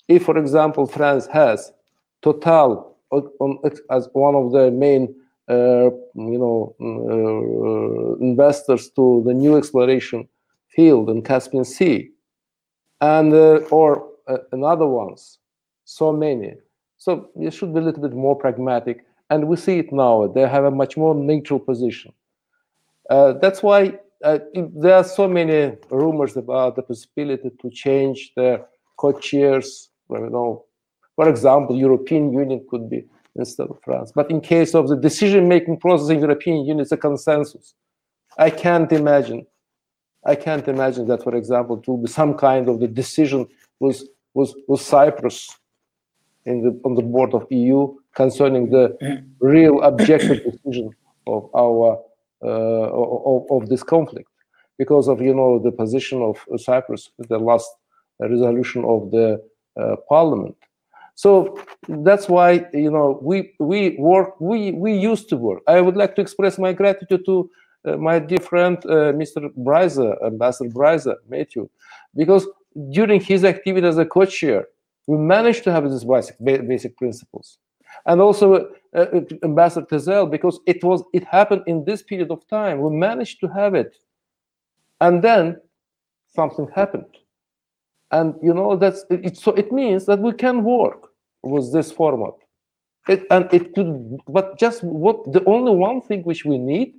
[0.07, 1.71] if, for example, France has
[2.21, 3.59] Total on,
[3.91, 5.15] as one of the main,
[5.47, 10.27] uh, you know, uh, investors to the new exploration
[10.67, 12.09] field in Caspian Sea,
[12.99, 15.37] and uh, or uh, another ones,
[15.85, 16.55] so many.
[16.97, 20.27] So you should be a little bit more pragmatic, and we see it now.
[20.27, 22.13] They have a much more neutral position.
[23.09, 28.65] Uh, that's why uh, there are so many rumors about the possibility to change the
[28.97, 29.89] co-chairs.
[30.09, 30.65] You know,
[31.15, 33.05] for example, European Union could be
[33.35, 34.11] instead of France.
[34.13, 37.75] But in case of the decision-making process in European Union, it's a consensus.
[38.37, 39.45] I can't imagine.
[40.25, 43.47] I can't imagine that, for example, will be some kind of the decision
[43.79, 44.03] with
[44.33, 45.49] with, with Cyprus
[46.45, 48.85] in the on the board of EU concerning the
[49.39, 50.89] real objective decision
[51.27, 51.87] of our
[52.43, 54.29] uh, of, of this conflict
[54.77, 57.69] because of you know the position of Cyprus, the last
[58.19, 59.41] resolution of the
[59.79, 60.55] uh, parliament.
[61.15, 65.61] So that's why you know we we work we we used to work.
[65.67, 67.49] I would like to express my gratitude to
[67.85, 69.49] uh, my dear friend uh, Mr.
[69.57, 71.69] Bryza, Ambassador Bryza, Matthew,
[72.15, 72.45] because
[72.91, 74.67] during his activity as a co-chair,
[75.07, 76.37] we managed to have these basic
[76.67, 77.57] basic principles,
[78.07, 79.05] and also uh,
[79.43, 82.79] Ambassador Tezel, because it was it happened in this period of time.
[82.79, 83.95] We managed to have it,
[85.01, 85.57] and then
[86.33, 87.13] something happened.
[88.11, 91.09] And you know that's it so it means that we can work
[91.43, 92.33] with this format.
[93.09, 96.93] It, and it could but just what the only one thing which we need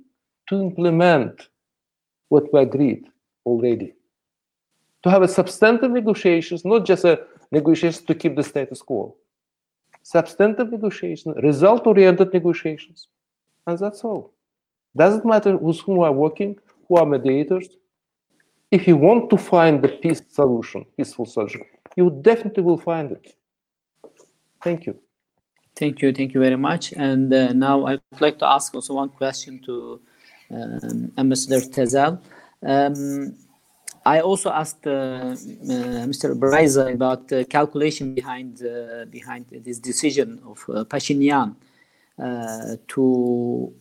[0.49, 1.49] to implement
[2.29, 3.05] what we agreed
[3.45, 3.93] already.
[5.03, 9.15] To have a substantive negotiations not just a negotiations to keep the status quo
[10.03, 13.07] substantive negotiations result oriented negotiations
[13.67, 14.33] and that's all
[14.95, 17.69] doesn't matter with whom are working who are mediators
[18.71, 21.61] if you want to find the peace solution, peaceful solution,
[21.95, 23.35] you definitely will find it.
[24.63, 24.99] Thank you.
[25.75, 26.13] Thank you.
[26.13, 26.93] Thank you very much.
[26.93, 30.01] And uh, now I'd like to ask also one question to
[30.51, 32.21] um, Ambassador Tezel.
[32.61, 33.35] Um,
[34.05, 35.35] I also asked uh, uh,
[36.11, 36.37] Mr.
[36.37, 40.57] Bryza about the calculation behind uh, behind this decision of
[40.89, 41.55] Pashinyan
[42.87, 43.73] to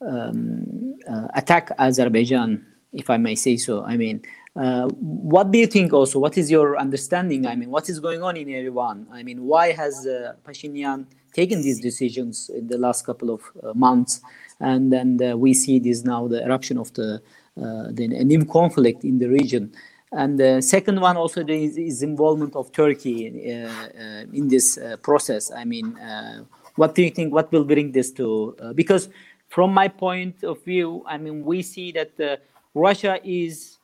[0.00, 0.94] um,
[1.34, 3.84] attack Azerbaijan if I may say so.
[3.84, 4.22] I mean,
[4.56, 6.18] uh, what do you think also?
[6.18, 7.46] What is your understanding?
[7.46, 9.06] I mean, what is going on in Yerevan?
[9.12, 13.74] I mean, why has uh, Pashinyan taken these decisions in the last couple of uh,
[13.74, 14.20] months?
[14.60, 17.22] And then we see this now, the eruption of the,
[17.58, 19.72] uh, the new conflict in the region.
[20.12, 24.96] And the second one also is, is involvement of Turkey uh, uh in this uh,
[25.02, 25.50] process.
[25.50, 26.44] I mean, uh,
[26.76, 27.32] what do you think?
[27.32, 28.56] What will bring this to?
[28.74, 29.08] because
[29.48, 32.40] from my point of view, I mean, we see that
[32.74, 33.78] Russia is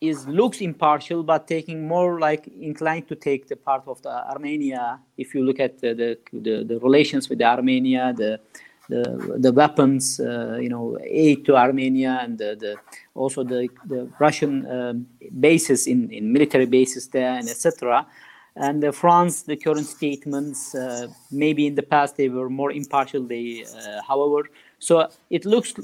[0.00, 5.00] is looks impartial, but taking more like inclined to take the part of the Armenia.
[5.16, 8.40] If you look at the the, the, the relations with the Armenia, the
[8.88, 12.76] the, the weapons, uh, you know, aid to Armenia, and the, the
[13.14, 15.06] also the, the Russian um,
[15.40, 18.06] bases in, in military bases there, and etc.
[18.54, 23.22] And uh, France, the current statements, uh, maybe in the past they were more impartial.
[23.22, 25.74] They, uh, however, so it looks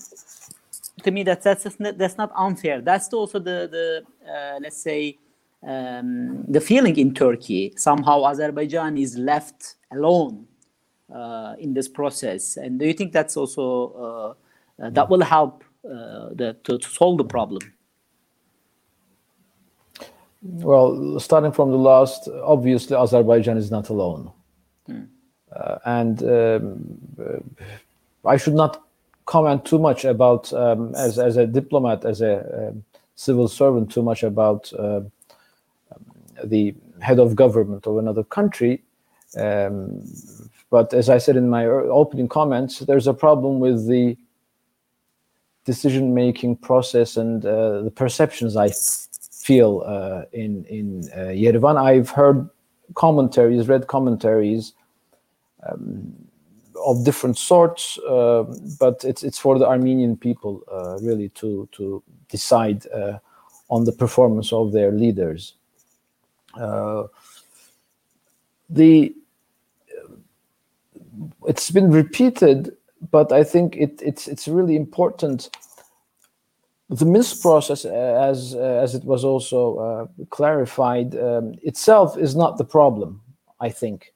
[1.02, 2.80] to me that that's not, that's not unfair.
[2.80, 5.18] That's also the the uh, let's say
[5.66, 7.74] um, the feeling in Turkey.
[7.76, 10.46] Somehow Azerbaijan is left alone
[11.58, 12.56] in this process.
[12.56, 14.36] And do you think that's also
[14.80, 17.60] uh, uh that will help uh, the, to, to solve the problem?
[20.42, 24.32] Well, starting from the last, obviously Azerbaijan is not alone.
[24.86, 25.02] Hmm.
[25.54, 27.56] Uh, and um,
[28.24, 28.82] I should not
[29.26, 32.84] comment too much about um, as as a diplomat, as a um,
[33.14, 35.02] civil servant, too much about uh,
[36.42, 38.82] the head of government of another country.
[40.72, 44.16] But as I said in my opening comments, there's a problem with the
[45.66, 48.70] decision-making process and uh, the perceptions I
[49.46, 51.76] feel uh, in in uh, Yerevan.
[51.76, 52.48] I've heard
[52.94, 54.72] commentaries, read commentaries.
[55.68, 56.14] Um,
[56.84, 58.42] of different sorts, uh,
[58.80, 63.18] but it's it's for the Armenian people uh, really to to decide uh,
[63.68, 65.54] on the performance of their leaders.
[68.70, 69.14] The
[71.46, 72.72] it's been repeated,
[73.10, 75.50] but I think it, it's it's really important.
[76.90, 82.64] The Minsk process, uh, as as it was also clarified, um, itself is not the
[82.64, 83.20] problem.
[83.60, 84.12] I think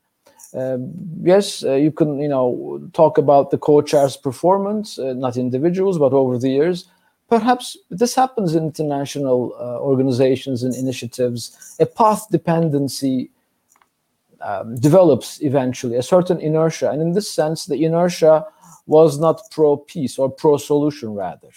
[0.54, 5.98] Um, yes, uh, you can, you know, talk about the co-chair's performance, uh, not individuals,
[5.98, 6.86] but over the years.
[7.28, 11.76] Perhaps this happens in international uh, organizations and initiatives.
[11.80, 13.30] A path dependency
[14.40, 16.90] um, develops eventually, a certain inertia.
[16.90, 18.44] And in this sense, the inertia
[18.86, 21.48] was not pro-peace or pro-solution rather.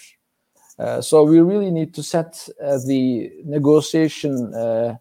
[0.78, 4.96] Uh, so we really need to set uh, the negotiation uh,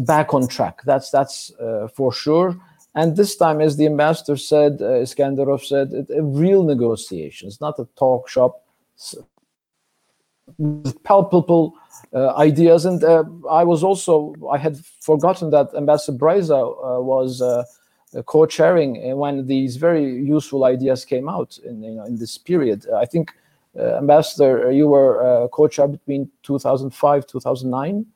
[0.00, 0.82] back on track.
[0.84, 2.56] That's that's uh, for sure.
[2.94, 7.78] And this time, as the ambassador said, uh, Iskandarov said, it, a real negotiations, not
[7.78, 8.64] a talk shop,
[11.04, 11.74] palpable
[12.12, 12.84] uh, ideas.
[12.84, 17.64] And uh, I was also, I had forgotten that Ambassador Bryza uh, was uh,
[18.26, 22.86] co-chairing when these very useful ideas came out in, you know, in this period.
[22.94, 23.32] I think,
[23.78, 28.06] uh, Ambassador, you were co-chair between 2005, 2009,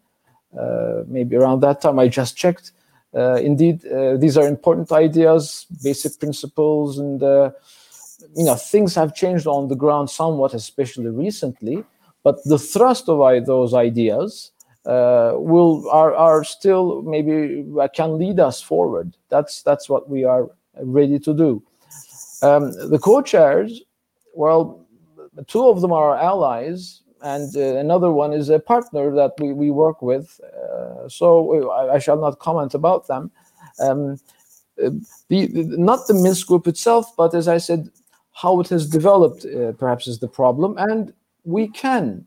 [1.06, 1.98] maybe around that time.
[1.98, 2.72] I just checked.
[3.14, 7.50] Uh, indeed, uh, these are important ideas, basic principles, and uh,
[8.34, 11.84] you know things have changed on the ground somewhat, especially recently.
[12.22, 14.52] But the thrust of those ideas
[14.86, 19.16] uh, will are are still maybe uh, can lead us forward.
[19.28, 20.48] That's that's what we are
[20.80, 21.62] ready to do.
[22.42, 23.82] Um, the co-chairs,
[24.34, 24.84] well,
[25.46, 29.70] two of them are allies and uh, another one is a partner that we, we
[29.70, 30.40] work with.
[30.40, 33.30] Uh, so I, I, shall not comment about them.
[33.78, 34.18] Um,
[34.82, 34.90] uh,
[35.28, 37.90] the, the, not the Minsk group itself, but as I said,
[38.32, 40.76] how it has developed uh, perhaps is the problem.
[40.78, 41.12] And
[41.44, 42.26] we can,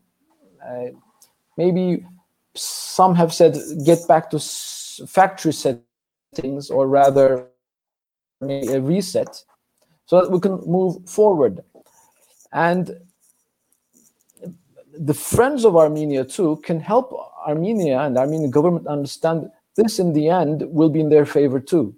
[0.66, 0.86] uh,
[1.56, 2.04] maybe
[2.54, 4.38] some have said, get back to
[5.06, 7.48] factory settings, or rather
[8.42, 9.42] a reset,
[10.06, 11.60] so that we can move forward.
[12.52, 12.96] And
[14.98, 17.12] the friends of Armenia too can help
[17.46, 21.94] Armenia and Armenian government understand this in the end will be in their favor too.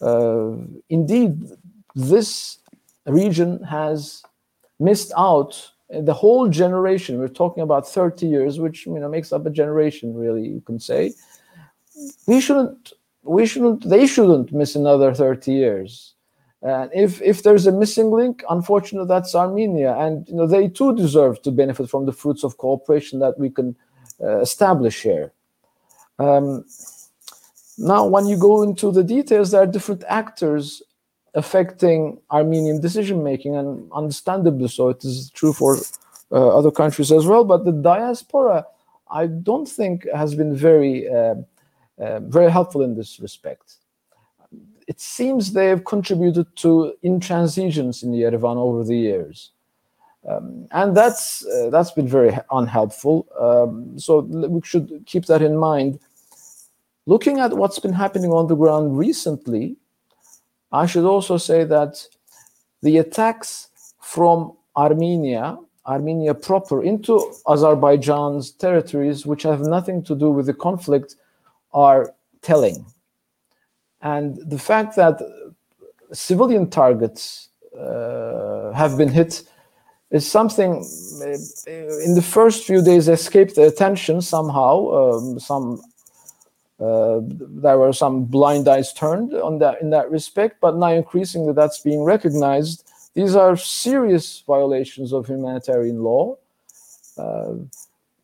[0.00, 0.52] Uh,
[0.88, 1.50] indeed,
[1.94, 2.58] this
[3.06, 4.22] region has
[4.78, 7.18] missed out the whole generation.
[7.18, 10.78] We're talking about 30 years, which you know makes up a generation, really, you can
[10.78, 11.12] say.
[12.26, 16.14] We shouldn't, we shouldn't, they shouldn't miss another 30 years.
[16.62, 20.94] And if if there's a missing link, unfortunately, that's Armenia, and you know they too
[20.94, 23.74] deserve to benefit from the fruits of cooperation that we can
[24.22, 25.32] uh, establish here.
[26.18, 26.66] Um,
[27.78, 30.82] now, when you go into the details, there are different actors
[31.34, 34.88] affecting Armenian decision making, and understandably so.
[34.88, 35.76] It is true for
[36.32, 37.44] uh, other countries as well.
[37.44, 38.66] But the diaspora,
[39.10, 41.36] I don't think, has been very uh,
[41.98, 43.76] uh very helpful in this respect
[44.90, 49.52] it seems they have contributed to intransigence in Yerevan over the years.
[50.28, 53.16] Um, and that's uh, that's been very unhelpful.
[53.38, 54.18] Um, so
[54.56, 56.00] we should keep that in mind.
[57.06, 59.76] Looking at what's been happening on the ground recently,
[60.72, 62.06] I should also say that
[62.82, 63.68] the attacks
[64.00, 71.16] from Armenia, Armenia proper, into Azerbaijan's territories, which have nothing to do with the conflict,
[71.72, 72.86] are telling.
[74.00, 75.20] And the fact that
[76.12, 77.48] civilian targets
[77.78, 79.42] uh, have been hit
[80.10, 80.84] is something
[81.22, 81.70] uh,
[82.04, 84.88] in the first few days escaped the attention somehow.
[84.88, 85.80] Um, some
[86.80, 91.52] uh, there were some blind eyes turned on that in that respect, but now increasingly
[91.52, 92.90] that's being recognized.
[93.14, 96.36] These are serious violations of humanitarian law.
[97.18, 97.54] Uh,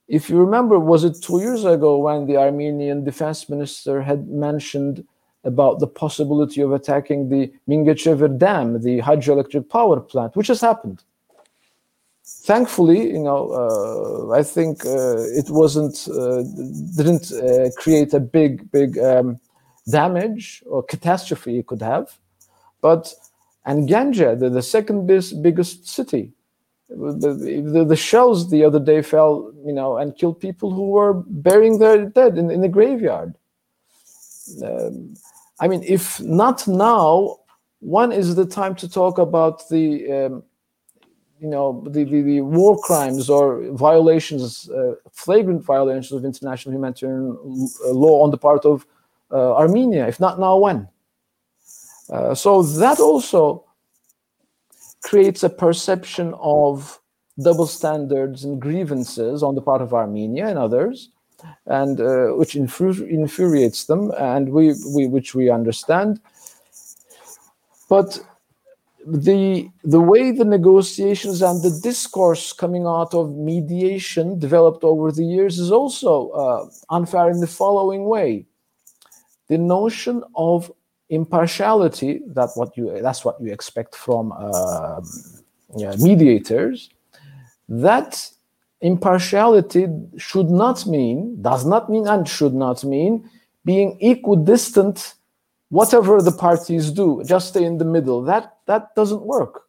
[0.09, 5.05] if you remember, was it two years ago when the Armenian defense minister had mentioned
[5.45, 11.03] about the possibility of attacking the Mingachever Dam, the hydroelectric power plant, which has happened.
[12.27, 16.43] Thankfully, you know, uh, I think uh, it wasn't uh,
[16.97, 17.33] didn't
[17.77, 19.39] create a big big um,
[19.89, 22.19] damage or catastrophe it could have,
[22.81, 23.15] but
[23.67, 26.33] and Ganja, the, the second biggest, biggest city,
[26.89, 31.15] the, the, the, shells the other day fell, you know, and killed people who were
[31.27, 33.35] burying their dead in, in the graveyard.
[34.65, 35.15] Um,
[35.59, 37.39] I mean, if not now,
[37.81, 40.45] when is the time to talk about the, um,
[41.41, 47.37] you know, the, the, the, war crimes or violations, uh, flagrant violations of international humanitarian
[47.85, 48.87] uh, law on the part of
[49.31, 50.07] uh, Armenia?
[50.07, 50.89] If not now, when?
[52.09, 53.65] Uh, so that also
[55.03, 57.01] creates a perception of
[57.43, 61.11] double standards and grievances on the part of Armenia and others
[61.67, 66.21] and uh, which infuri infuriates them, and we, we which we understand.
[67.89, 68.21] But
[69.07, 75.25] the the way the negotiations and the discourse coming out of mediation developed over the
[75.25, 78.45] years is also uh, unfair in the following way:
[79.49, 80.73] the notion of
[81.09, 85.01] impartiality that what you that's what you expect from uh,
[85.77, 86.91] yeah, mediators
[87.69, 88.29] that
[88.81, 89.87] impartiality
[90.17, 93.29] should not mean does not mean and should not mean
[93.65, 95.15] being equidistant
[95.69, 98.23] whatever the parties do just stay in the middle.
[98.23, 99.63] That that doesn't work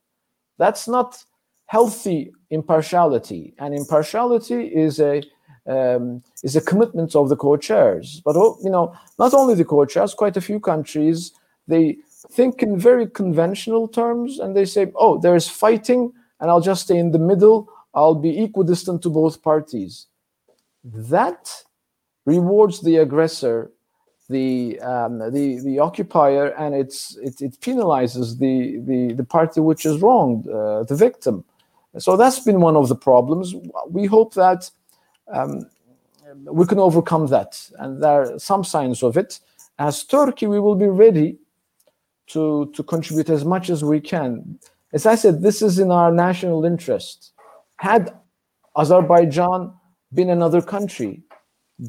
[0.58, 1.24] that's not
[1.68, 5.22] healthy impartiality and impartiality is a
[5.68, 8.22] um, is a commitment of the co-chairs.
[8.24, 11.34] But oh, you know, not only the co-chairs, quite a few countries
[11.68, 11.98] they
[12.32, 16.84] think in very conventional terms, and they say, "Oh, there is fighting, and I'll just
[16.84, 17.70] stay in the middle.
[17.94, 20.08] I'll be equidistant to both parties."
[20.84, 21.64] That
[22.26, 23.72] rewards the aggressor,
[24.30, 29.86] the um, the the occupier, and it's it, it penalizes the the the party which
[29.86, 31.44] is wronged, uh, the victim.
[31.98, 33.56] So that's been one of the problems.
[33.90, 34.70] We hope that
[35.34, 35.66] um,
[36.46, 37.70] we can overcome that.
[37.80, 39.40] And there are some signs of it.
[39.80, 41.38] As Turkey, we will be ready
[42.28, 44.60] to, to contribute as much as we can.
[44.94, 47.32] As I said, this is in our national interest.
[47.78, 48.14] Had
[48.76, 49.74] Azerbaijan
[50.14, 51.22] been another country,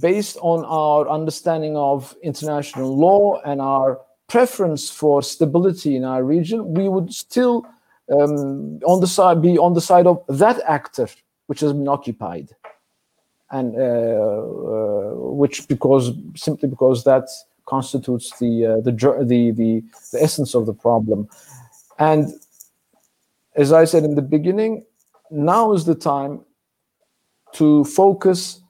[0.00, 6.74] based on our understanding of international law and our preference for stability in our region,
[6.74, 7.66] we would still
[8.10, 11.08] um, on the side be on the side of that actor
[11.46, 12.50] which has been occupied.
[13.50, 17.26] And uh, uh, which because simply because that
[17.64, 19.82] constitutes the, uh, the the the
[20.12, 21.28] the essence of the problem,
[21.98, 22.34] and
[23.54, 24.84] as I said in the beginning,
[25.30, 26.44] now is the time
[27.54, 28.60] to focus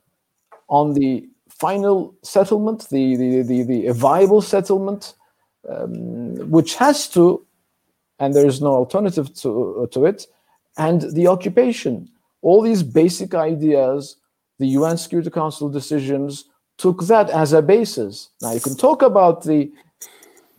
[0.69, 5.13] on the final settlement, the the the, the viable settlement,
[5.67, 7.45] um, which has to,
[8.19, 10.27] and there is no alternative to to it,
[10.77, 12.09] and the occupation.
[12.41, 14.15] All these basic ideas
[14.59, 16.45] the UN Security Council decisions
[16.77, 18.29] took that as a basis.
[18.41, 19.71] Now you can talk about the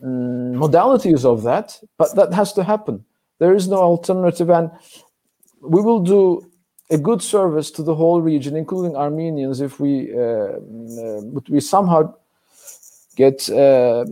[0.03, 3.05] um, modalities of that, but that has to happen.
[3.39, 4.71] There is no alternative, and
[5.61, 6.50] we will do
[6.91, 12.13] a good service to the whole region, including Armenians, if we uh, uh, we somehow
[13.15, 14.05] get uh,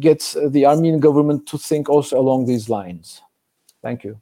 [0.00, 3.22] get the Armenian government to think also along these lines.
[3.82, 4.20] Thank you.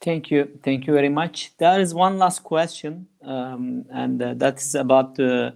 [0.00, 0.48] Thank you.
[0.64, 1.52] Thank you very much.
[1.58, 5.54] There is one last question, um, and uh, that is about the,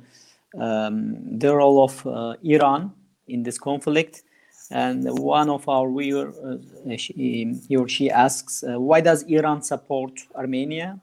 [0.57, 2.93] um, the role of uh, Iran
[3.27, 4.23] in this conflict.
[4.71, 6.57] And one of our viewer, uh,
[6.97, 11.01] he or she asks, uh, why does Iran support Armenia?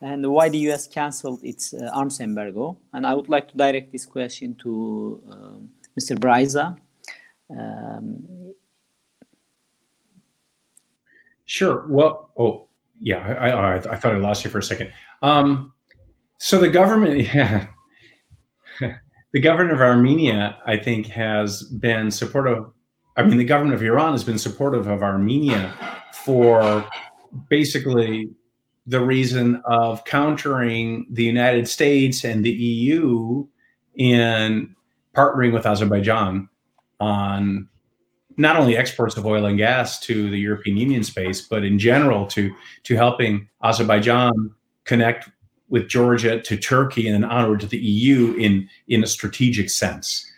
[0.00, 2.76] And why the US canceled its uh, arms embargo?
[2.92, 6.18] And I would like to direct this question to um, Mr.
[6.18, 6.76] Bryza.
[7.50, 8.54] Um,
[11.46, 11.86] Sure.
[11.88, 12.66] Well, oh,
[13.00, 14.92] yeah, I, I, I thought I lost you for a second.
[15.22, 15.72] Um,
[16.38, 17.66] so the government, yeah,
[19.32, 22.66] the government of Armenia, I think, has been supportive.
[23.16, 25.72] I mean, the government of Iran has been supportive of Armenia
[26.12, 26.86] for
[27.48, 28.28] basically
[28.86, 33.46] the reason of countering the United States and the EU
[33.94, 34.74] in
[35.14, 36.48] partnering with Azerbaijan
[37.00, 37.68] on
[38.36, 42.26] not only exports of oil and gas to the European Union space, but in general
[42.26, 42.54] to
[42.84, 44.54] to helping Azerbaijan
[44.84, 45.28] connect
[45.68, 50.30] with Georgia to Turkey and then onward to the EU in in a strategic sense.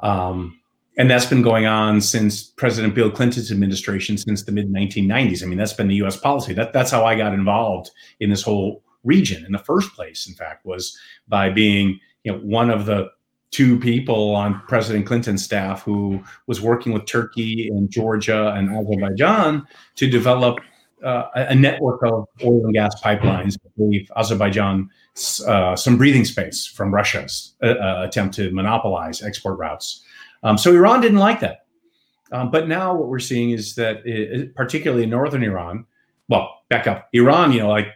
[0.00, 0.58] Um,
[0.96, 5.42] and that's been going on since President Bill Clinton's administration, since the mid 1990s.
[5.42, 6.16] I mean, that's been the U.S.
[6.16, 6.54] policy.
[6.54, 7.90] That that's how I got involved
[8.20, 10.28] in this whole region in the first place.
[10.28, 10.96] In fact, was
[11.28, 13.10] by being you know one of the
[13.50, 19.64] two people on President Clinton's staff who was working with Turkey and Georgia and Azerbaijan
[19.94, 20.58] to develop
[21.04, 24.88] uh, a network of oil and gas pipelines that Azerbaijan
[25.46, 30.02] uh, some breathing space from Russia's uh, uh, attempt to monopolize export routes.
[30.44, 31.66] Um, so Iran didn't like that.
[32.30, 35.86] Um, but now what we're seeing is that, it, particularly in northern Iran,
[36.28, 37.88] well, back up, Iran, you know, like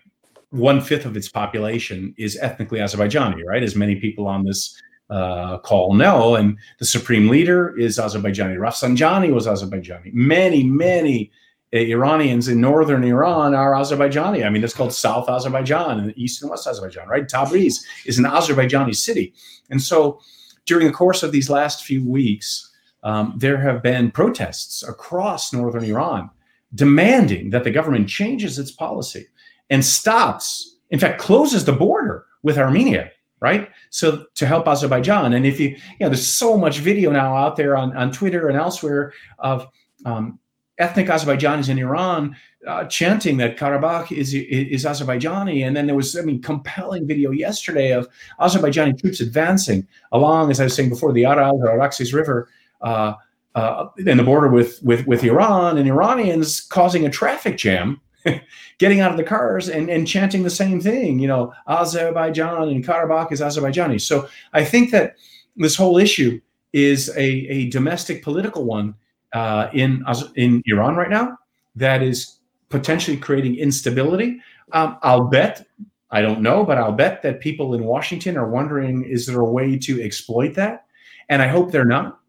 [0.50, 3.62] one fifth of its population is ethnically Azerbaijani, right?
[3.62, 4.80] As many people on this
[5.10, 6.36] uh, call know.
[6.36, 8.56] And the supreme leader is Azerbaijani.
[8.56, 10.12] Rafsanjani was Azerbaijani.
[10.12, 11.30] Many, many
[11.72, 14.46] Iranians in northern Iran are Azerbaijani.
[14.46, 17.28] I mean, it's called South Azerbaijan and East and West Azerbaijan, right?
[17.28, 19.34] Tabriz is an Azerbaijani city.
[19.70, 20.20] And so
[20.68, 22.70] during the course of these last few weeks,
[23.02, 26.30] um, there have been protests across northern Iran
[26.74, 29.26] demanding that the government changes its policy
[29.70, 33.68] and stops, in fact, closes the border with Armenia right?
[33.90, 37.54] So to help Azerbaijan, and if you, you know, there's so much video now out
[37.54, 39.68] there on, on Twitter and elsewhere of
[40.04, 40.40] um,
[40.78, 42.36] ethnic Azerbaijanis in Iran
[42.66, 47.30] uh, chanting that Karabakh is, is Azerbaijani, and then there was, I mean, compelling video
[47.30, 48.08] yesterday of
[48.40, 52.48] Azerbaijani troops advancing along, as I was saying before, the Aras or Araxes River
[52.80, 53.14] uh,
[53.54, 58.00] uh, in the border with, with, with Iran and Iranians causing a traffic jam,
[58.78, 62.84] getting out of the cars and, and chanting the same thing, you know, Azerbaijan and
[62.84, 64.00] Karabakh is Azerbaijani.
[64.00, 65.16] So I think that
[65.56, 66.40] this whole issue
[66.72, 68.94] is a, a domestic political one
[69.32, 70.04] uh, in,
[70.36, 71.38] in Iran right now
[71.76, 72.38] that is
[72.68, 74.40] potentially creating instability.
[74.72, 75.66] Um, I'll bet,
[76.10, 79.50] I don't know, but I'll bet that people in Washington are wondering is there a
[79.50, 80.86] way to exploit that?
[81.28, 82.20] And I hope they're not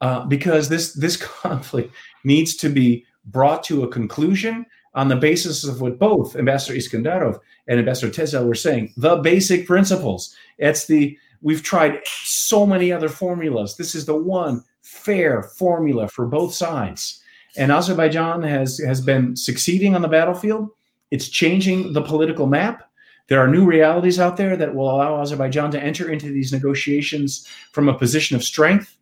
[0.00, 1.94] uh, because this this conflict
[2.24, 7.38] needs to be brought to a conclusion on the basis of what both Ambassador Iskandarov
[7.68, 10.34] and Ambassador Tezel were saying, the basic principles.
[10.58, 13.76] It's the we've tried so many other formulas.
[13.76, 14.64] This is the one
[14.96, 17.22] fair formula for both sides.
[17.56, 20.70] And Azerbaijan has has been succeeding on the battlefield.
[21.10, 22.82] It's changing the political map.
[23.28, 27.46] There are new realities out there that will allow Azerbaijan to enter into these negotiations
[27.72, 28.96] from a position of strength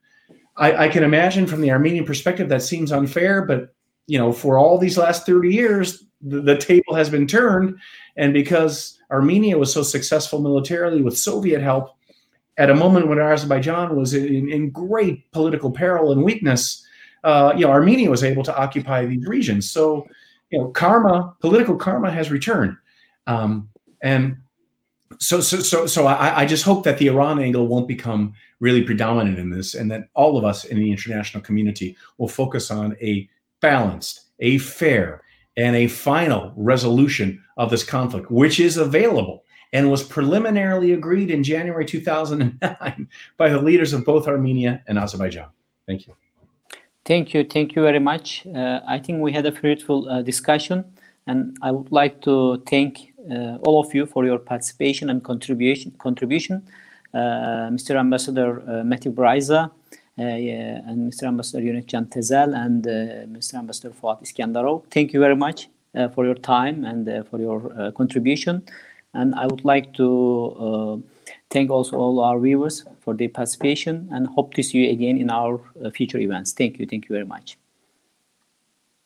[0.57, 3.75] I, I, can imagine from the Armenian perspective that seems unfair, but
[4.07, 7.79] you know, for all these last 30 years, the, the table has been turned.
[8.17, 11.97] And because Armenia was so successful militarily with Soviet help,
[12.57, 16.87] at a moment when Azerbaijan was in, in great political peril and weakness,
[17.25, 19.71] uh, you know, Armenia was able to occupy these regions.
[19.71, 20.07] So,
[20.51, 22.77] you know, karma, political karma has returned.
[23.27, 23.69] Um,
[24.03, 24.37] and
[25.19, 28.83] so, so, so, so I, I just hope that the Iran angle won't become really
[28.83, 32.97] predominant in this, and that all of us in the international community will focus on
[33.01, 33.29] a
[33.61, 35.23] balanced, a fair,
[35.57, 39.45] and a final resolution of this conflict, which is available
[39.75, 45.49] and was preliminarily agreed in January 2009 by the leaders of both Armenia and Azerbaijan.
[45.87, 46.15] Thank you.
[47.05, 47.45] Thank you.
[47.45, 48.47] Thank you very much.
[48.47, 50.85] Uh, I think we had a fruitful uh, discussion,
[51.27, 55.93] and I would like to thank uh, all of you for your participation and contribution.
[55.99, 56.63] contribution.
[57.13, 57.97] Uh, Mr.
[57.97, 59.71] Ambassador uh, Matthew Bryza,
[60.17, 61.25] and Mr.
[61.25, 62.85] Ambassador Yunuscan Tezel and
[63.37, 63.55] Mr.
[63.55, 64.85] Ambassador Fuat Iskandarov.
[64.89, 65.69] Thank you very much
[66.15, 68.63] for your time and for your contribution.
[69.15, 70.09] And I would like to
[70.59, 70.97] uh,
[71.51, 75.31] thank also all our viewers for their participation and hope to see you again in
[75.31, 76.53] our uh, future events.
[76.53, 76.87] Thank you.
[76.87, 77.57] Thank you very much.